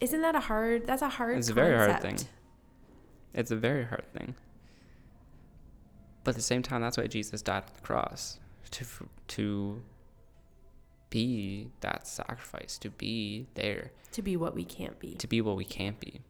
Isn't 0.00 0.22
that 0.22 0.34
a 0.34 0.40
hard? 0.40 0.86
That's 0.86 1.02
a 1.02 1.08
hard. 1.08 1.32
Mm-hmm. 1.32 1.38
It's 1.40 1.48
a 1.48 1.54
very 1.54 1.76
hard 1.76 2.02
thing. 2.02 2.18
It's 3.34 3.50
a 3.50 3.56
very 3.56 3.84
hard 3.84 4.04
thing. 4.12 4.34
But 6.24 6.30
at 6.30 6.36
the 6.36 6.42
same 6.42 6.62
time, 6.62 6.82
that's 6.82 6.98
why 6.98 7.06
Jesus 7.06 7.40
died 7.42 7.62
on 7.64 7.70
the 7.74 7.80
cross 7.82 8.38
to 8.72 8.84
to 9.28 9.82
be 11.08 11.68
that 11.80 12.06
sacrifice, 12.06 12.78
to 12.78 12.90
be 12.90 13.46
there, 13.54 13.90
To 14.12 14.22
be 14.22 14.36
what 14.36 14.54
we 14.54 14.64
can't 14.64 14.98
be. 15.00 15.14
to 15.16 15.26
be 15.26 15.40
what 15.40 15.56
we 15.56 15.64
can't 15.64 15.98
be. 15.98 16.20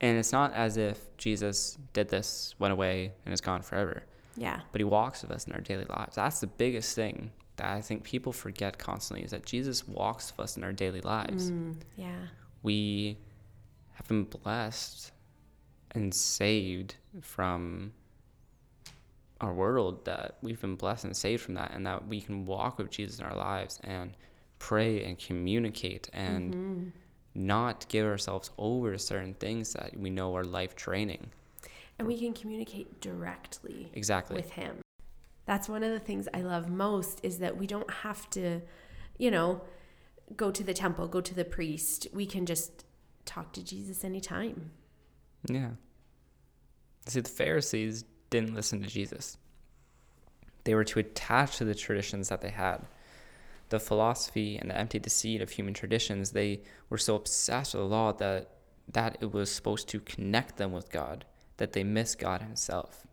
And 0.00 0.18
it's 0.18 0.32
not 0.32 0.52
as 0.52 0.76
if 0.76 0.98
Jesus 1.16 1.78
did 1.94 2.08
this, 2.08 2.54
went 2.58 2.72
away, 2.72 3.12
and 3.24 3.32
is 3.32 3.40
gone 3.40 3.62
forever. 3.62 4.02
Yeah. 4.36 4.60
But 4.72 4.80
he 4.80 4.84
walks 4.84 5.22
with 5.22 5.30
us 5.30 5.46
in 5.46 5.52
our 5.54 5.60
daily 5.60 5.86
lives. 5.88 6.16
That's 6.16 6.40
the 6.40 6.48
biggest 6.48 6.94
thing 6.94 7.30
that 7.56 7.66
I 7.76 7.80
think 7.80 8.02
people 8.04 8.32
forget 8.32 8.78
constantly 8.78 9.24
is 9.24 9.30
that 9.30 9.46
Jesus 9.46 9.86
walks 9.86 10.32
with 10.36 10.44
us 10.44 10.56
in 10.56 10.64
our 10.64 10.72
daily 10.72 11.00
lives. 11.00 11.50
Mm, 11.50 11.76
yeah. 11.96 12.26
We 12.62 13.16
have 13.92 14.08
been 14.08 14.24
blessed 14.24 15.12
and 15.92 16.12
saved 16.12 16.96
from 17.20 17.92
our 19.40 19.52
world 19.52 20.04
that 20.06 20.38
we've 20.42 20.60
been 20.60 20.76
blessed 20.76 21.04
and 21.04 21.16
saved 21.16 21.42
from 21.42 21.54
that 21.54 21.72
and 21.74 21.86
that 21.86 22.06
we 22.08 22.20
can 22.20 22.46
walk 22.46 22.78
with 22.78 22.90
Jesus 22.90 23.18
in 23.18 23.26
our 23.26 23.36
lives 23.36 23.78
and 23.84 24.16
pray 24.58 25.04
and 25.04 25.18
communicate 25.18 26.08
and 26.12 26.54
Mm-hmm. 26.54 26.88
not 27.34 27.86
give 27.88 28.06
ourselves 28.06 28.50
over 28.58 28.92
to 28.92 28.98
certain 28.98 29.34
things 29.34 29.72
that 29.74 29.96
we 29.96 30.08
know 30.10 30.34
are 30.36 30.44
life 30.44 30.74
draining. 30.76 31.30
And 31.98 32.08
we 32.08 32.18
can 32.18 32.32
communicate 32.32 33.00
directly 33.00 33.90
Exactly. 33.94 34.36
with 34.36 34.50
him. 34.50 34.80
That's 35.46 35.68
one 35.68 35.82
of 35.82 35.92
the 35.92 36.00
things 36.00 36.28
I 36.32 36.40
love 36.40 36.68
most 36.68 37.20
is 37.22 37.38
that 37.38 37.56
we 37.56 37.66
don't 37.66 37.90
have 37.90 38.28
to, 38.30 38.62
you 39.18 39.30
know, 39.30 39.62
go 40.36 40.50
to 40.50 40.64
the 40.64 40.74
temple, 40.74 41.06
go 41.06 41.20
to 41.20 41.34
the 41.34 41.44
priest. 41.44 42.06
We 42.12 42.26
can 42.26 42.46
just 42.46 42.84
talk 43.24 43.52
to 43.54 43.64
Jesus 43.64 44.04
anytime. 44.04 44.70
Yeah. 45.46 45.70
See, 47.06 47.20
the 47.20 47.28
Pharisees 47.28 48.04
didn't 48.30 48.54
listen 48.54 48.82
to 48.82 48.88
Jesus. 48.88 49.36
They 50.64 50.74
were 50.74 50.84
too 50.84 51.00
attached 51.00 51.58
to 51.58 51.64
the 51.64 51.74
traditions 51.74 52.30
that 52.30 52.40
they 52.40 52.50
had. 52.50 52.86
The 53.68 53.78
philosophy 53.78 54.56
and 54.56 54.70
the 54.70 54.76
empty 54.76 54.98
deceit 54.98 55.42
of 55.42 55.50
human 55.50 55.74
traditions, 55.74 56.30
they 56.30 56.62
were 56.88 56.98
so 56.98 57.16
obsessed 57.16 57.74
with 57.74 57.82
the 57.82 57.88
law 57.88 58.12
that, 58.12 58.48
that 58.90 59.18
it 59.20 59.32
was 59.32 59.50
supposed 59.50 59.88
to 59.88 60.00
connect 60.00 60.56
them 60.56 60.72
with 60.72 60.90
God, 60.90 61.26
that 61.58 61.72
they 61.72 61.84
missed 61.84 62.18
God 62.18 62.40
Himself. 62.40 63.06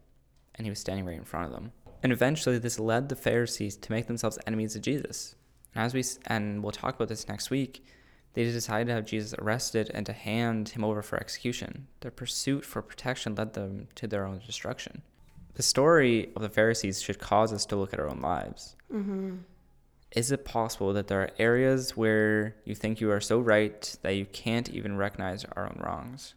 And 0.55 0.65
He 0.65 0.71
was 0.71 0.79
standing 0.79 1.05
right 1.05 1.17
in 1.17 1.25
front 1.25 1.47
of 1.47 1.51
them. 1.51 1.71
And 2.03 2.11
eventually, 2.11 2.57
this 2.57 2.79
led 2.79 3.09
the 3.09 3.15
Pharisees 3.15 3.75
to 3.77 3.91
make 3.91 4.07
themselves 4.07 4.39
enemies 4.47 4.75
of 4.75 4.81
Jesus. 4.81 5.35
And 5.75 5.83
as 5.83 5.93
we 5.93 6.03
and 6.27 6.63
we'll 6.63 6.71
talk 6.71 6.95
about 6.95 7.07
this 7.07 7.27
next 7.27 7.49
week, 7.49 7.85
they 8.33 8.43
decided 8.43 8.87
to 8.87 8.93
have 8.93 9.05
Jesus 9.05 9.35
arrested 9.39 9.91
and 9.93 10.05
to 10.05 10.13
hand 10.13 10.69
him 10.69 10.83
over 10.83 11.01
for 11.01 11.19
execution. 11.19 11.87
Their 11.99 12.11
pursuit 12.11 12.65
for 12.65 12.81
protection 12.81 13.35
led 13.35 13.53
them 13.53 13.87
to 13.95 14.07
their 14.07 14.25
own 14.25 14.41
destruction. 14.45 15.01
The 15.55 15.63
story 15.63 16.31
of 16.35 16.41
the 16.41 16.49
Pharisees 16.49 17.01
should 17.01 17.19
cause 17.19 17.51
us 17.51 17.65
to 17.67 17.75
look 17.75 17.93
at 17.93 17.99
our 17.99 18.09
own 18.09 18.21
lives. 18.21 18.75
Mm-hmm. 18.91 19.37
Is 20.15 20.31
it 20.31 20.45
possible 20.45 20.93
that 20.93 21.07
there 21.07 21.21
are 21.21 21.31
areas 21.39 21.95
where 21.95 22.55
you 22.65 22.75
think 22.75 22.99
you 22.99 23.11
are 23.11 23.21
so 23.21 23.39
right 23.39 23.95
that 24.01 24.15
you 24.15 24.25
can't 24.25 24.69
even 24.69 24.97
recognize 24.97 25.45
our 25.55 25.65
own 25.65 25.79
wrongs? 25.83 26.33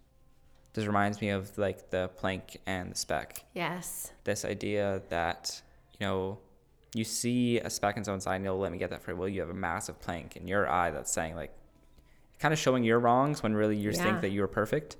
This 0.74 0.86
reminds 0.86 1.20
me 1.20 1.28
of 1.30 1.56
like 1.56 1.90
the 1.90 2.10
plank 2.16 2.58
and 2.66 2.90
the 2.92 2.96
speck. 2.96 3.44
Yes. 3.54 4.12
This 4.24 4.44
idea 4.44 5.02
that, 5.08 5.62
you 5.98 6.06
know, 6.06 6.38
you 6.94 7.04
see 7.04 7.58
a 7.58 7.70
speck 7.70 7.96
in 7.96 8.04
someone's 8.04 8.26
eye 8.26 8.36
and 8.36 8.44
you'll 8.44 8.58
let 8.58 8.70
me 8.72 8.78
get 8.78 8.90
that 8.90 9.02
for 9.02 9.12
you. 9.12 9.16
Well, 9.16 9.28
you 9.28 9.40
have 9.40 9.50
a 9.50 9.54
massive 9.54 10.00
plank 10.00 10.36
in 10.36 10.46
your 10.48 10.68
eye 10.68 10.90
that's 10.90 11.12
saying 11.12 11.36
like 11.36 11.52
kind 12.40 12.52
of 12.52 12.58
showing 12.58 12.84
your 12.84 12.98
wrongs 12.98 13.42
when 13.42 13.54
really 13.54 13.76
you 13.76 13.90
Yeah. 13.92 14.02
think 14.02 14.20
that 14.22 14.30
you're 14.30 14.48
perfect. 14.48 14.96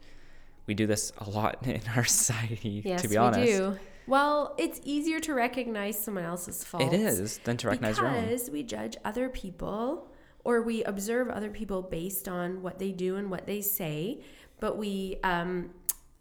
We 0.67 0.75
do 0.75 0.87
this 0.87 1.13
a 1.19 1.29
lot 1.29 1.59
in 1.67 1.83
our 1.97 2.05
society, 2.05 2.83
Yes, 2.85 3.03
to 3.03 3.09
be 3.09 3.17
honest. 3.17 3.41
we 3.41 3.47
do. 3.47 3.79
Well, 4.07 4.55
it's 4.59 4.81
easier 4.85 5.19
to 5.21 5.35
recognize 5.35 5.99
someone 5.99 6.25
else's 6.25 6.63
fault. 6.63 6.83
It 6.83 6.93
is 6.93 7.39
than 7.39 7.57
to 7.59 7.69
recognize 7.69 7.99
your 7.99 8.07
own. 8.09 8.25
because 8.25 8.51
we 8.51 8.63
judge 8.63 8.97
other 9.05 9.29
people 9.29 10.09
or 10.45 10.61
we 10.63 10.85
observe 10.85 11.31
other 11.31 11.49
people 11.51 11.81
based 11.81 12.29
on 12.29 12.61
what 12.61 12.79
they 12.79 12.93
do 12.93 13.17
and 13.17 13.31
what 13.31 13.47
they 13.47 13.63
say, 13.63 14.21
but 14.65 14.79
we 14.79 15.19
um, 15.23 15.69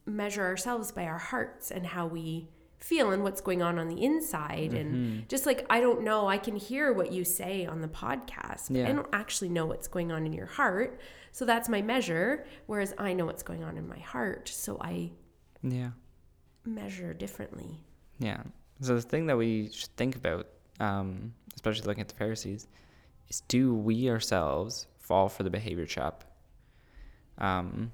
measure 0.05 0.43
ourselves 0.43 0.91
by 0.91 1.05
our 1.05 1.17
hearts 1.17 1.71
and 1.71 1.87
how 1.87 2.05
we 2.05 2.49
feel 2.77 3.11
and 3.11 3.23
what's 3.23 3.39
going 3.39 3.61
on 3.61 3.79
on 3.79 3.87
the 3.87 4.03
inside. 4.03 4.71
Mm-hmm. 4.71 4.75
And 4.75 5.29
just 5.29 5.45
like 5.45 5.65
I 5.69 5.79
don't 5.79 6.03
know, 6.03 6.27
I 6.27 6.37
can 6.37 6.57
hear 6.57 6.91
what 6.91 7.13
you 7.13 7.23
say 7.23 7.65
on 7.65 7.79
the 7.79 7.87
podcast, 7.87 8.69
Yeah. 8.69 8.89
I 8.89 8.91
don't 8.91 9.07
actually 9.13 9.47
know 9.47 9.65
what's 9.65 9.87
going 9.87 10.11
on 10.11 10.25
in 10.25 10.33
your 10.33 10.45
heart. 10.45 10.99
So 11.31 11.45
that's 11.45 11.69
my 11.69 11.81
measure. 11.81 12.45
Whereas 12.65 12.93
I 12.97 13.13
know 13.13 13.25
what's 13.25 13.43
going 13.43 13.63
on 13.63 13.77
in 13.77 13.87
my 13.87 13.99
heart, 13.99 14.49
so 14.49 14.77
I 14.81 15.11
Yeah. 15.61 15.91
measure 16.65 17.13
differently. 17.13 17.79
Yeah. 18.19 18.43
So 18.81 18.93
the 18.95 19.01
thing 19.01 19.27
that 19.27 19.37
we 19.37 19.69
should 19.71 19.95
think 19.95 20.17
about, 20.17 20.47
um, 20.81 21.33
especially 21.55 21.87
looking 21.87 22.01
at 22.01 22.09
the 22.09 22.15
Pharisees, 22.15 22.67
is 23.29 23.39
do 23.47 23.73
we 23.73 24.09
ourselves 24.09 24.87
fall 24.99 25.29
for 25.29 25.43
the 25.43 25.49
behavior 25.49 25.85
trap? 25.85 26.25
Um, 27.37 27.93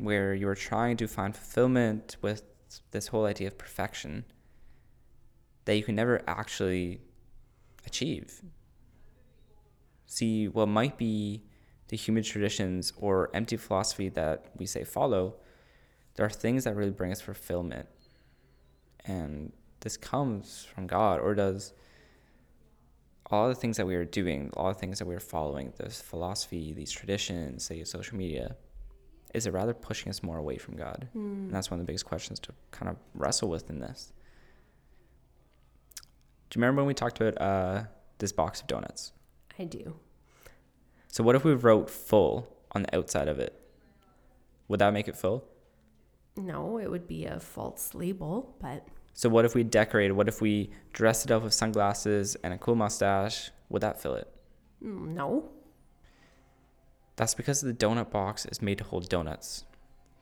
where 0.00 0.34
you 0.34 0.48
are 0.48 0.54
trying 0.54 0.96
to 0.96 1.06
find 1.06 1.36
fulfillment 1.36 2.16
with 2.22 2.42
this 2.90 3.08
whole 3.08 3.26
idea 3.26 3.48
of 3.48 3.58
perfection 3.58 4.24
that 5.64 5.76
you 5.76 5.82
can 5.82 5.94
never 5.94 6.22
actually 6.26 7.00
achieve. 7.86 8.42
See, 10.06 10.48
what 10.48 10.66
might 10.66 10.96
be 10.96 11.42
the 11.88 11.96
human 11.96 12.22
traditions 12.22 12.92
or 12.96 13.30
empty 13.34 13.56
philosophy 13.56 14.08
that 14.10 14.46
we 14.56 14.66
say 14.66 14.84
follow, 14.84 15.36
there 16.14 16.26
are 16.26 16.30
things 16.30 16.64
that 16.64 16.76
really 16.76 16.90
bring 16.90 17.12
us 17.12 17.20
fulfillment 17.20 17.88
and 19.04 19.52
this 19.80 19.96
comes 19.96 20.64
from 20.64 20.86
God, 20.86 21.20
or 21.20 21.34
does 21.34 21.72
all 23.26 23.48
the 23.48 23.54
things 23.54 23.76
that 23.76 23.86
we 23.86 23.94
are 23.94 24.04
doing, 24.04 24.50
all 24.56 24.68
the 24.68 24.78
things 24.78 24.98
that 24.98 25.06
we're 25.06 25.20
following, 25.20 25.72
this 25.78 26.00
philosophy, 26.00 26.72
these 26.72 26.90
traditions, 26.90 27.64
say 27.64 27.82
social 27.84 28.16
media, 28.16 28.56
is 29.34 29.46
it 29.46 29.52
rather 29.52 29.74
pushing 29.74 30.10
us 30.10 30.22
more 30.22 30.38
away 30.38 30.58
from 30.58 30.76
God? 30.76 31.08
And 31.14 31.52
that's 31.52 31.70
one 31.70 31.78
of 31.80 31.86
the 31.86 31.90
biggest 31.90 32.04
questions 32.04 32.38
to 32.40 32.52
kind 32.70 32.88
of 32.90 32.96
wrestle 33.14 33.48
with 33.48 33.70
in 33.70 33.80
this. 33.80 34.12
Do 36.50 36.58
you 36.58 36.62
remember 36.62 36.82
when 36.82 36.88
we 36.88 36.94
talked 36.94 37.20
about 37.20 37.40
uh, 37.40 37.84
this 38.18 38.32
box 38.32 38.60
of 38.60 38.66
donuts? 38.66 39.12
I 39.58 39.64
do. 39.64 39.96
So 41.08 41.22
what 41.22 41.36
if 41.36 41.44
we 41.44 41.54
wrote 41.54 41.88
full 41.90 42.48
on 42.72 42.82
the 42.82 42.96
outside 42.96 43.28
of 43.28 43.38
it? 43.38 43.56
Would 44.68 44.80
that 44.80 44.92
make 44.92 45.08
it 45.08 45.16
full? 45.16 45.44
No, 46.36 46.78
it 46.78 46.90
would 46.90 47.06
be 47.06 47.24
a 47.26 47.38
false 47.40 47.94
label, 47.94 48.56
but 48.60 48.86
So 49.14 49.28
what 49.28 49.44
if 49.44 49.54
we 49.54 49.62
decorated? 49.64 50.12
What 50.12 50.28
if 50.28 50.40
we 50.40 50.70
dressed 50.92 51.24
it 51.26 51.30
up 51.32 51.42
with 51.42 51.52
sunglasses 51.54 52.36
and 52.42 52.54
a 52.54 52.58
cool 52.58 52.76
mustache? 52.76 53.50
Would 53.68 53.82
that 53.82 54.00
fill 54.00 54.14
it? 54.14 54.28
mm, 54.82 55.08
no. 55.08 55.50
That's 57.20 57.34
because 57.34 57.60
the 57.60 57.74
donut 57.74 58.10
box 58.10 58.46
is 58.46 58.62
made 58.62 58.78
to 58.78 58.84
hold 58.84 59.10
donuts. 59.10 59.64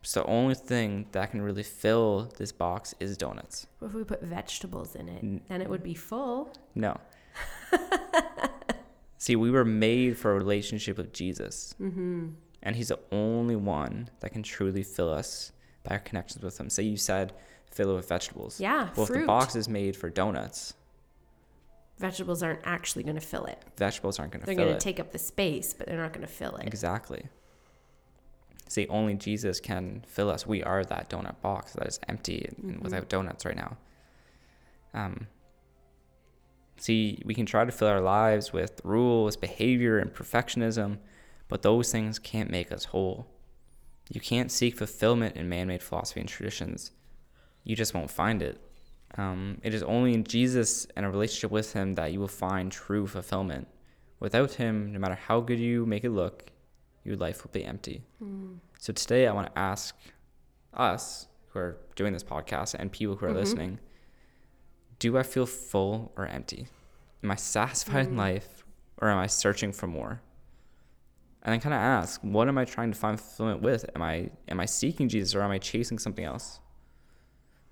So 0.02 0.22
the 0.22 0.26
only 0.26 0.56
thing 0.56 1.06
that 1.12 1.30
can 1.30 1.40
really 1.42 1.62
fill 1.62 2.32
this 2.38 2.50
box 2.50 2.92
is 2.98 3.16
donuts. 3.16 3.68
What 3.78 3.88
if 3.88 3.94
we 3.94 4.02
put 4.02 4.20
vegetables 4.22 4.96
in 4.96 5.08
it? 5.08 5.22
N- 5.22 5.40
Then 5.48 5.62
it 5.62 5.70
would 5.70 5.84
be 5.84 5.94
full. 5.94 6.52
No. 6.74 6.96
See, 9.18 9.37
we 9.37 9.50
were 9.52 9.64
made 9.64 10.18
for 10.18 10.32
a 10.32 10.34
relationship 10.34 10.96
with 10.96 11.12
Jesus. 11.12 11.72
Mm-hmm. 11.80 12.30
And 12.64 12.74
he's 12.74 12.88
the 12.88 12.98
only 13.12 13.54
one 13.54 14.11
that 14.18 14.30
can 14.30 14.42
truly 14.42 14.82
fill 14.82 15.11
us 15.12 15.52
by 15.84 15.94
our 15.94 16.00
connections 16.00 16.42
with 16.42 16.58
him. 16.58 16.68
Say 16.68 16.82
you 16.82 16.96
said 16.96 17.32
fill 17.70 17.92
it 17.92 17.94
with 17.94 18.08
vegetables. 18.08 18.61
Yeah, 18.61 18.88
Well, 18.96 19.06
if 19.06 19.12
the 19.12 19.24
box 19.24 19.54
is 19.54 19.68
made 19.68 19.94
for 19.94 20.11
donuts, 20.11 20.74
Vegetables 21.98 22.42
aren't 22.42 22.61
actually 22.64 23.02
going 23.02 23.16
to 23.16 23.20
fill 23.20 23.44
it. 23.46 23.61
vegetables 23.76 24.18
aren't 24.18 24.32
going 24.32 24.40
to 24.40 24.46
fill 24.46 24.52
it. 24.52 24.56
They're 24.56 24.66
going 24.66 24.78
to 24.78 24.82
take 24.84 25.00
up 25.00 25.12
the 25.12 25.18
space, 25.18 25.72
but 25.74 25.87
they're 25.87 25.96
not 25.98 26.12
going 26.12 26.26
to 26.26 26.32
fill 26.32 26.54
it. 26.56 26.66
Exactly. 26.66 27.26
See, 28.68 28.87
only 28.88 29.14
Jesus 29.14 29.61
can 29.61 30.04
fill 30.06 30.30
us. 30.30 30.46
We 30.46 30.62
are 30.62 30.84
that 30.84 31.08
donut 31.11 31.40
box 31.40 31.72
that 31.72 31.87
is 31.87 31.98
empty 32.08 32.46
and 32.62 32.76
Mhm. 32.76 32.82
without 32.82 33.08
donuts 33.08 33.44
right 33.44 33.56
now. 33.56 33.76
Um, 34.94 35.26
see, 36.76 37.20
we 37.24 37.34
can 37.34 37.46
try 37.46 37.64
to 37.64 37.72
fill 37.72 37.88
our 37.88 38.00
lives 38.00 38.52
with 38.52 38.80
rules, 38.84 39.37
behavior, 39.37 39.98
and 39.98 40.12
perfectionism, 40.12 40.98
but 41.48 41.62
those 41.62 41.90
things 41.90 42.18
can't 42.18 42.50
make 42.50 42.70
us 42.70 42.87
whole. 42.87 43.26
You 44.11 44.20
can't 44.20 44.52
seek 44.52 44.76
fulfillment 44.76 45.37
in 45.37 45.48
man 45.48 45.66
made 45.68 45.82
philosophy 45.82 46.20
and 46.20 46.28
traditions, 46.28 46.92
you 47.64 47.74
just 47.76 47.92
won't 47.94 48.11
find 48.11 48.40
it. 48.42 48.61
Um, 49.16 49.58
it 49.62 49.74
is 49.74 49.82
only 49.82 50.12
in 50.14 50.24
Jesus 50.24 50.86
and 50.94 51.04
a 51.06 51.10
relationship 51.10 51.50
with 51.50 51.72
Him 51.72 51.94
that 51.94 52.12
you 52.12 52.20
will 52.20 52.28
find 52.28 52.70
true 52.70 53.06
fulfillment. 53.06 53.66
Without 54.20 54.52
Him, 54.54 54.92
no 54.92 54.98
matter 54.98 55.14
how 55.14 55.40
good 55.40 55.58
you 55.58 55.86
make 55.86 56.04
it 56.04 56.10
look, 56.10 56.50
your 57.04 57.16
life 57.16 57.42
will 57.42 57.50
be 57.52 57.64
empty. 57.64 58.02
Mm. 58.22 58.58
So 58.78 58.92
today, 58.92 59.26
I 59.26 59.32
want 59.32 59.46
to 59.52 59.58
ask 59.58 59.96
us 60.74 61.26
who 61.48 61.58
are 61.58 61.78
doing 61.96 62.12
this 62.12 62.22
podcast 62.24 62.74
and 62.78 62.92
people 62.92 63.16
who 63.16 63.26
are 63.26 63.30
Mhm. 63.30 63.34
listening 63.36 63.78
do 64.98 65.16
I 65.16 65.22
feel 65.22 65.46
full 65.46 66.10
or 66.16 66.26
empty? 66.26 66.66
Am 67.22 67.30
I 67.30 67.36
satisfied 67.36 68.08
in 68.08 68.14
Mm. 68.14 68.18
life 68.18 68.64
or 69.00 69.08
am 69.08 69.18
I 69.18 69.26
searching 69.28 69.72
for 69.72 69.86
more? 69.86 70.20
and 71.44 71.52
then 71.52 71.60
kind 71.60 71.72
of 71.72 71.78
ask, 71.80 72.20
what 72.22 72.48
am 72.48 72.58
I 72.58 72.64
trying 72.64 72.90
to 72.92 72.98
find 72.98 73.18
fulfillment 73.18 73.62
with? 73.62 73.84
Am 73.94 74.02
I 74.02 74.30
am 74.48 74.58
I 74.58 74.66
seeking 74.66 75.08
Jesus 75.08 75.34
or 75.36 75.40
am 75.42 75.52
I 75.52 75.58
chasing 75.58 75.96
something 75.98 76.24
else? 76.24 76.58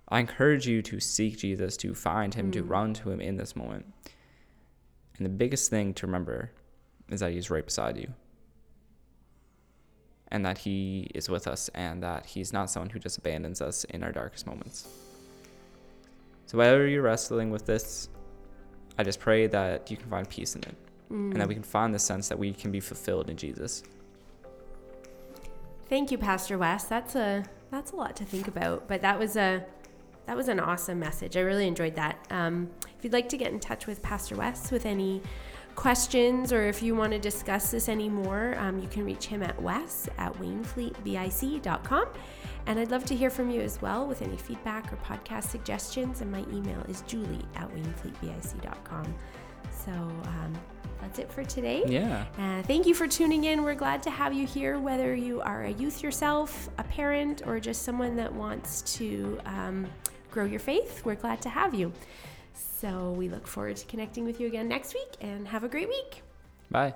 I 0.08 0.20
encourage 0.20 0.66
you 0.66 0.82
to 0.82 1.00
seek 1.00 1.38
Jesus, 1.38 1.76
to 1.78 1.94
find 1.94 2.34
him, 2.34 2.48
mm. 2.48 2.52
to 2.52 2.62
run 2.62 2.94
to 2.94 3.10
him 3.10 3.20
in 3.20 3.36
this 3.36 3.56
moment. 3.56 3.86
And 5.16 5.26
the 5.26 5.30
biggest 5.30 5.70
thing 5.70 5.94
to 5.94 6.06
remember 6.06 6.52
is 7.08 7.20
that 7.20 7.32
he's 7.32 7.50
right 7.50 7.64
beside 7.64 7.96
you. 7.96 8.08
And 10.28 10.44
that 10.44 10.58
he 10.58 11.08
is 11.14 11.28
with 11.28 11.46
us 11.46 11.68
and 11.74 12.02
that 12.02 12.26
he's 12.26 12.52
not 12.52 12.70
someone 12.70 12.90
who 12.90 12.98
just 12.98 13.18
abandons 13.18 13.60
us 13.62 13.84
in 13.84 14.02
our 14.02 14.12
darkest 14.12 14.46
moments. 14.46 14.88
So 16.46 16.58
whether 16.58 16.86
you're 16.86 17.02
wrestling 17.02 17.50
with 17.50 17.66
this, 17.66 18.08
I 18.98 19.04
just 19.04 19.20
pray 19.20 19.46
that 19.46 19.90
you 19.90 19.96
can 19.96 20.08
find 20.08 20.28
peace 20.28 20.54
in 20.54 20.62
it. 20.62 20.74
Mm. 21.10 21.32
And 21.32 21.40
that 21.40 21.48
we 21.48 21.54
can 21.54 21.62
find 21.62 21.94
the 21.94 21.98
sense 21.98 22.28
that 22.28 22.38
we 22.38 22.52
can 22.52 22.70
be 22.70 22.80
fulfilled 22.80 23.30
in 23.30 23.36
Jesus. 23.36 23.82
Thank 25.88 26.10
you, 26.10 26.18
Pastor 26.18 26.58
Wes. 26.58 26.84
That's 26.84 27.14
a 27.14 27.44
that's 27.70 27.92
a 27.92 27.96
lot 27.96 28.16
to 28.16 28.24
think 28.24 28.48
about, 28.48 28.88
but 28.88 29.02
that 29.02 29.18
was 29.18 29.36
a 29.36 29.64
that 30.26 30.36
was 30.36 30.48
an 30.48 30.60
awesome 30.60 30.98
message. 30.98 31.36
I 31.36 31.40
really 31.40 31.66
enjoyed 31.66 31.94
that. 31.96 32.18
Um, 32.30 32.70
if 32.98 33.04
you'd 33.04 33.12
like 33.12 33.28
to 33.30 33.36
get 33.36 33.52
in 33.52 33.60
touch 33.60 33.86
with 33.86 34.02
Pastor 34.02 34.36
Wes 34.36 34.70
with 34.70 34.86
any 34.86 35.22
questions 35.76 36.52
or 36.52 36.66
if 36.66 36.82
you 36.82 36.96
want 36.96 37.12
to 37.12 37.18
discuss 37.18 37.70
this 37.70 37.88
anymore, 37.88 38.56
um, 38.58 38.78
you 38.78 38.88
can 38.88 39.04
reach 39.04 39.26
him 39.26 39.42
at 39.42 39.60
wes 39.62 40.08
at 40.18 40.32
wainfleetbic.com. 40.34 42.08
And 42.66 42.80
I'd 42.80 42.90
love 42.90 43.04
to 43.04 43.14
hear 43.14 43.30
from 43.30 43.50
you 43.50 43.60
as 43.60 43.80
well 43.80 44.06
with 44.06 44.22
any 44.22 44.36
feedback 44.36 44.92
or 44.92 44.96
podcast 44.96 45.44
suggestions. 45.44 46.20
And 46.20 46.32
my 46.32 46.44
email 46.52 46.80
is 46.88 47.02
julie 47.02 47.44
at 47.54 47.72
wainfleetbic.com. 47.72 49.14
So 49.70 49.92
um, 49.92 50.52
that's 51.00 51.20
it 51.20 51.30
for 51.30 51.44
today. 51.44 51.84
Yeah. 51.86 52.24
Uh, 52.38 52.62
thank 52.62 52.86
you 52.86 52.94
for 52.94 53.06
tuning 53.06 53.44
in. 53.44 53.62
We're 53.62 53.74
glad 53.74 54.02
to 54.04 54.10
have 54.10 54.32
you 54.32 54.46
here, 54.46 54.80
whether 54.80 55.14
you 55.14 55.40
are 55.42 55.64
a 55.64 55.70
youth 55.70 56.02
yourself, 56.02 56.68
a 56.78 56.84
parent, 56.84 57.42
or 57.46 57.60
just 57.60 57.82
someone 57.82 58.16
that 58.16 58.32
wants 58.32 58.82
to 58.96 59.38
um, 59.44 59.86
grow 60.36 60.44
your 60.44 60.60
faith. 60.60 61.02
We're 61.02 61.14
glad 61.14 61.40
to 61.42 61.48
have 61.48 61.74
you. 61.74 61.94
So 62.52 63.12
we 63.12 63.30
look 63.30 63.46
forward 63.46 63.76
to 63.76 63.86
connecting 63.86 64.26
with 64.26 64.38
you 64.38 64.46
again 64.46 64.68
next 64.68 64.92
week 64.92 65.12
and 65.22 65.48
have 65.48 65.64
a 65.64 65.68
great 65.68 65.88
week. 65.88 66.22
Bye. 66.70 66.92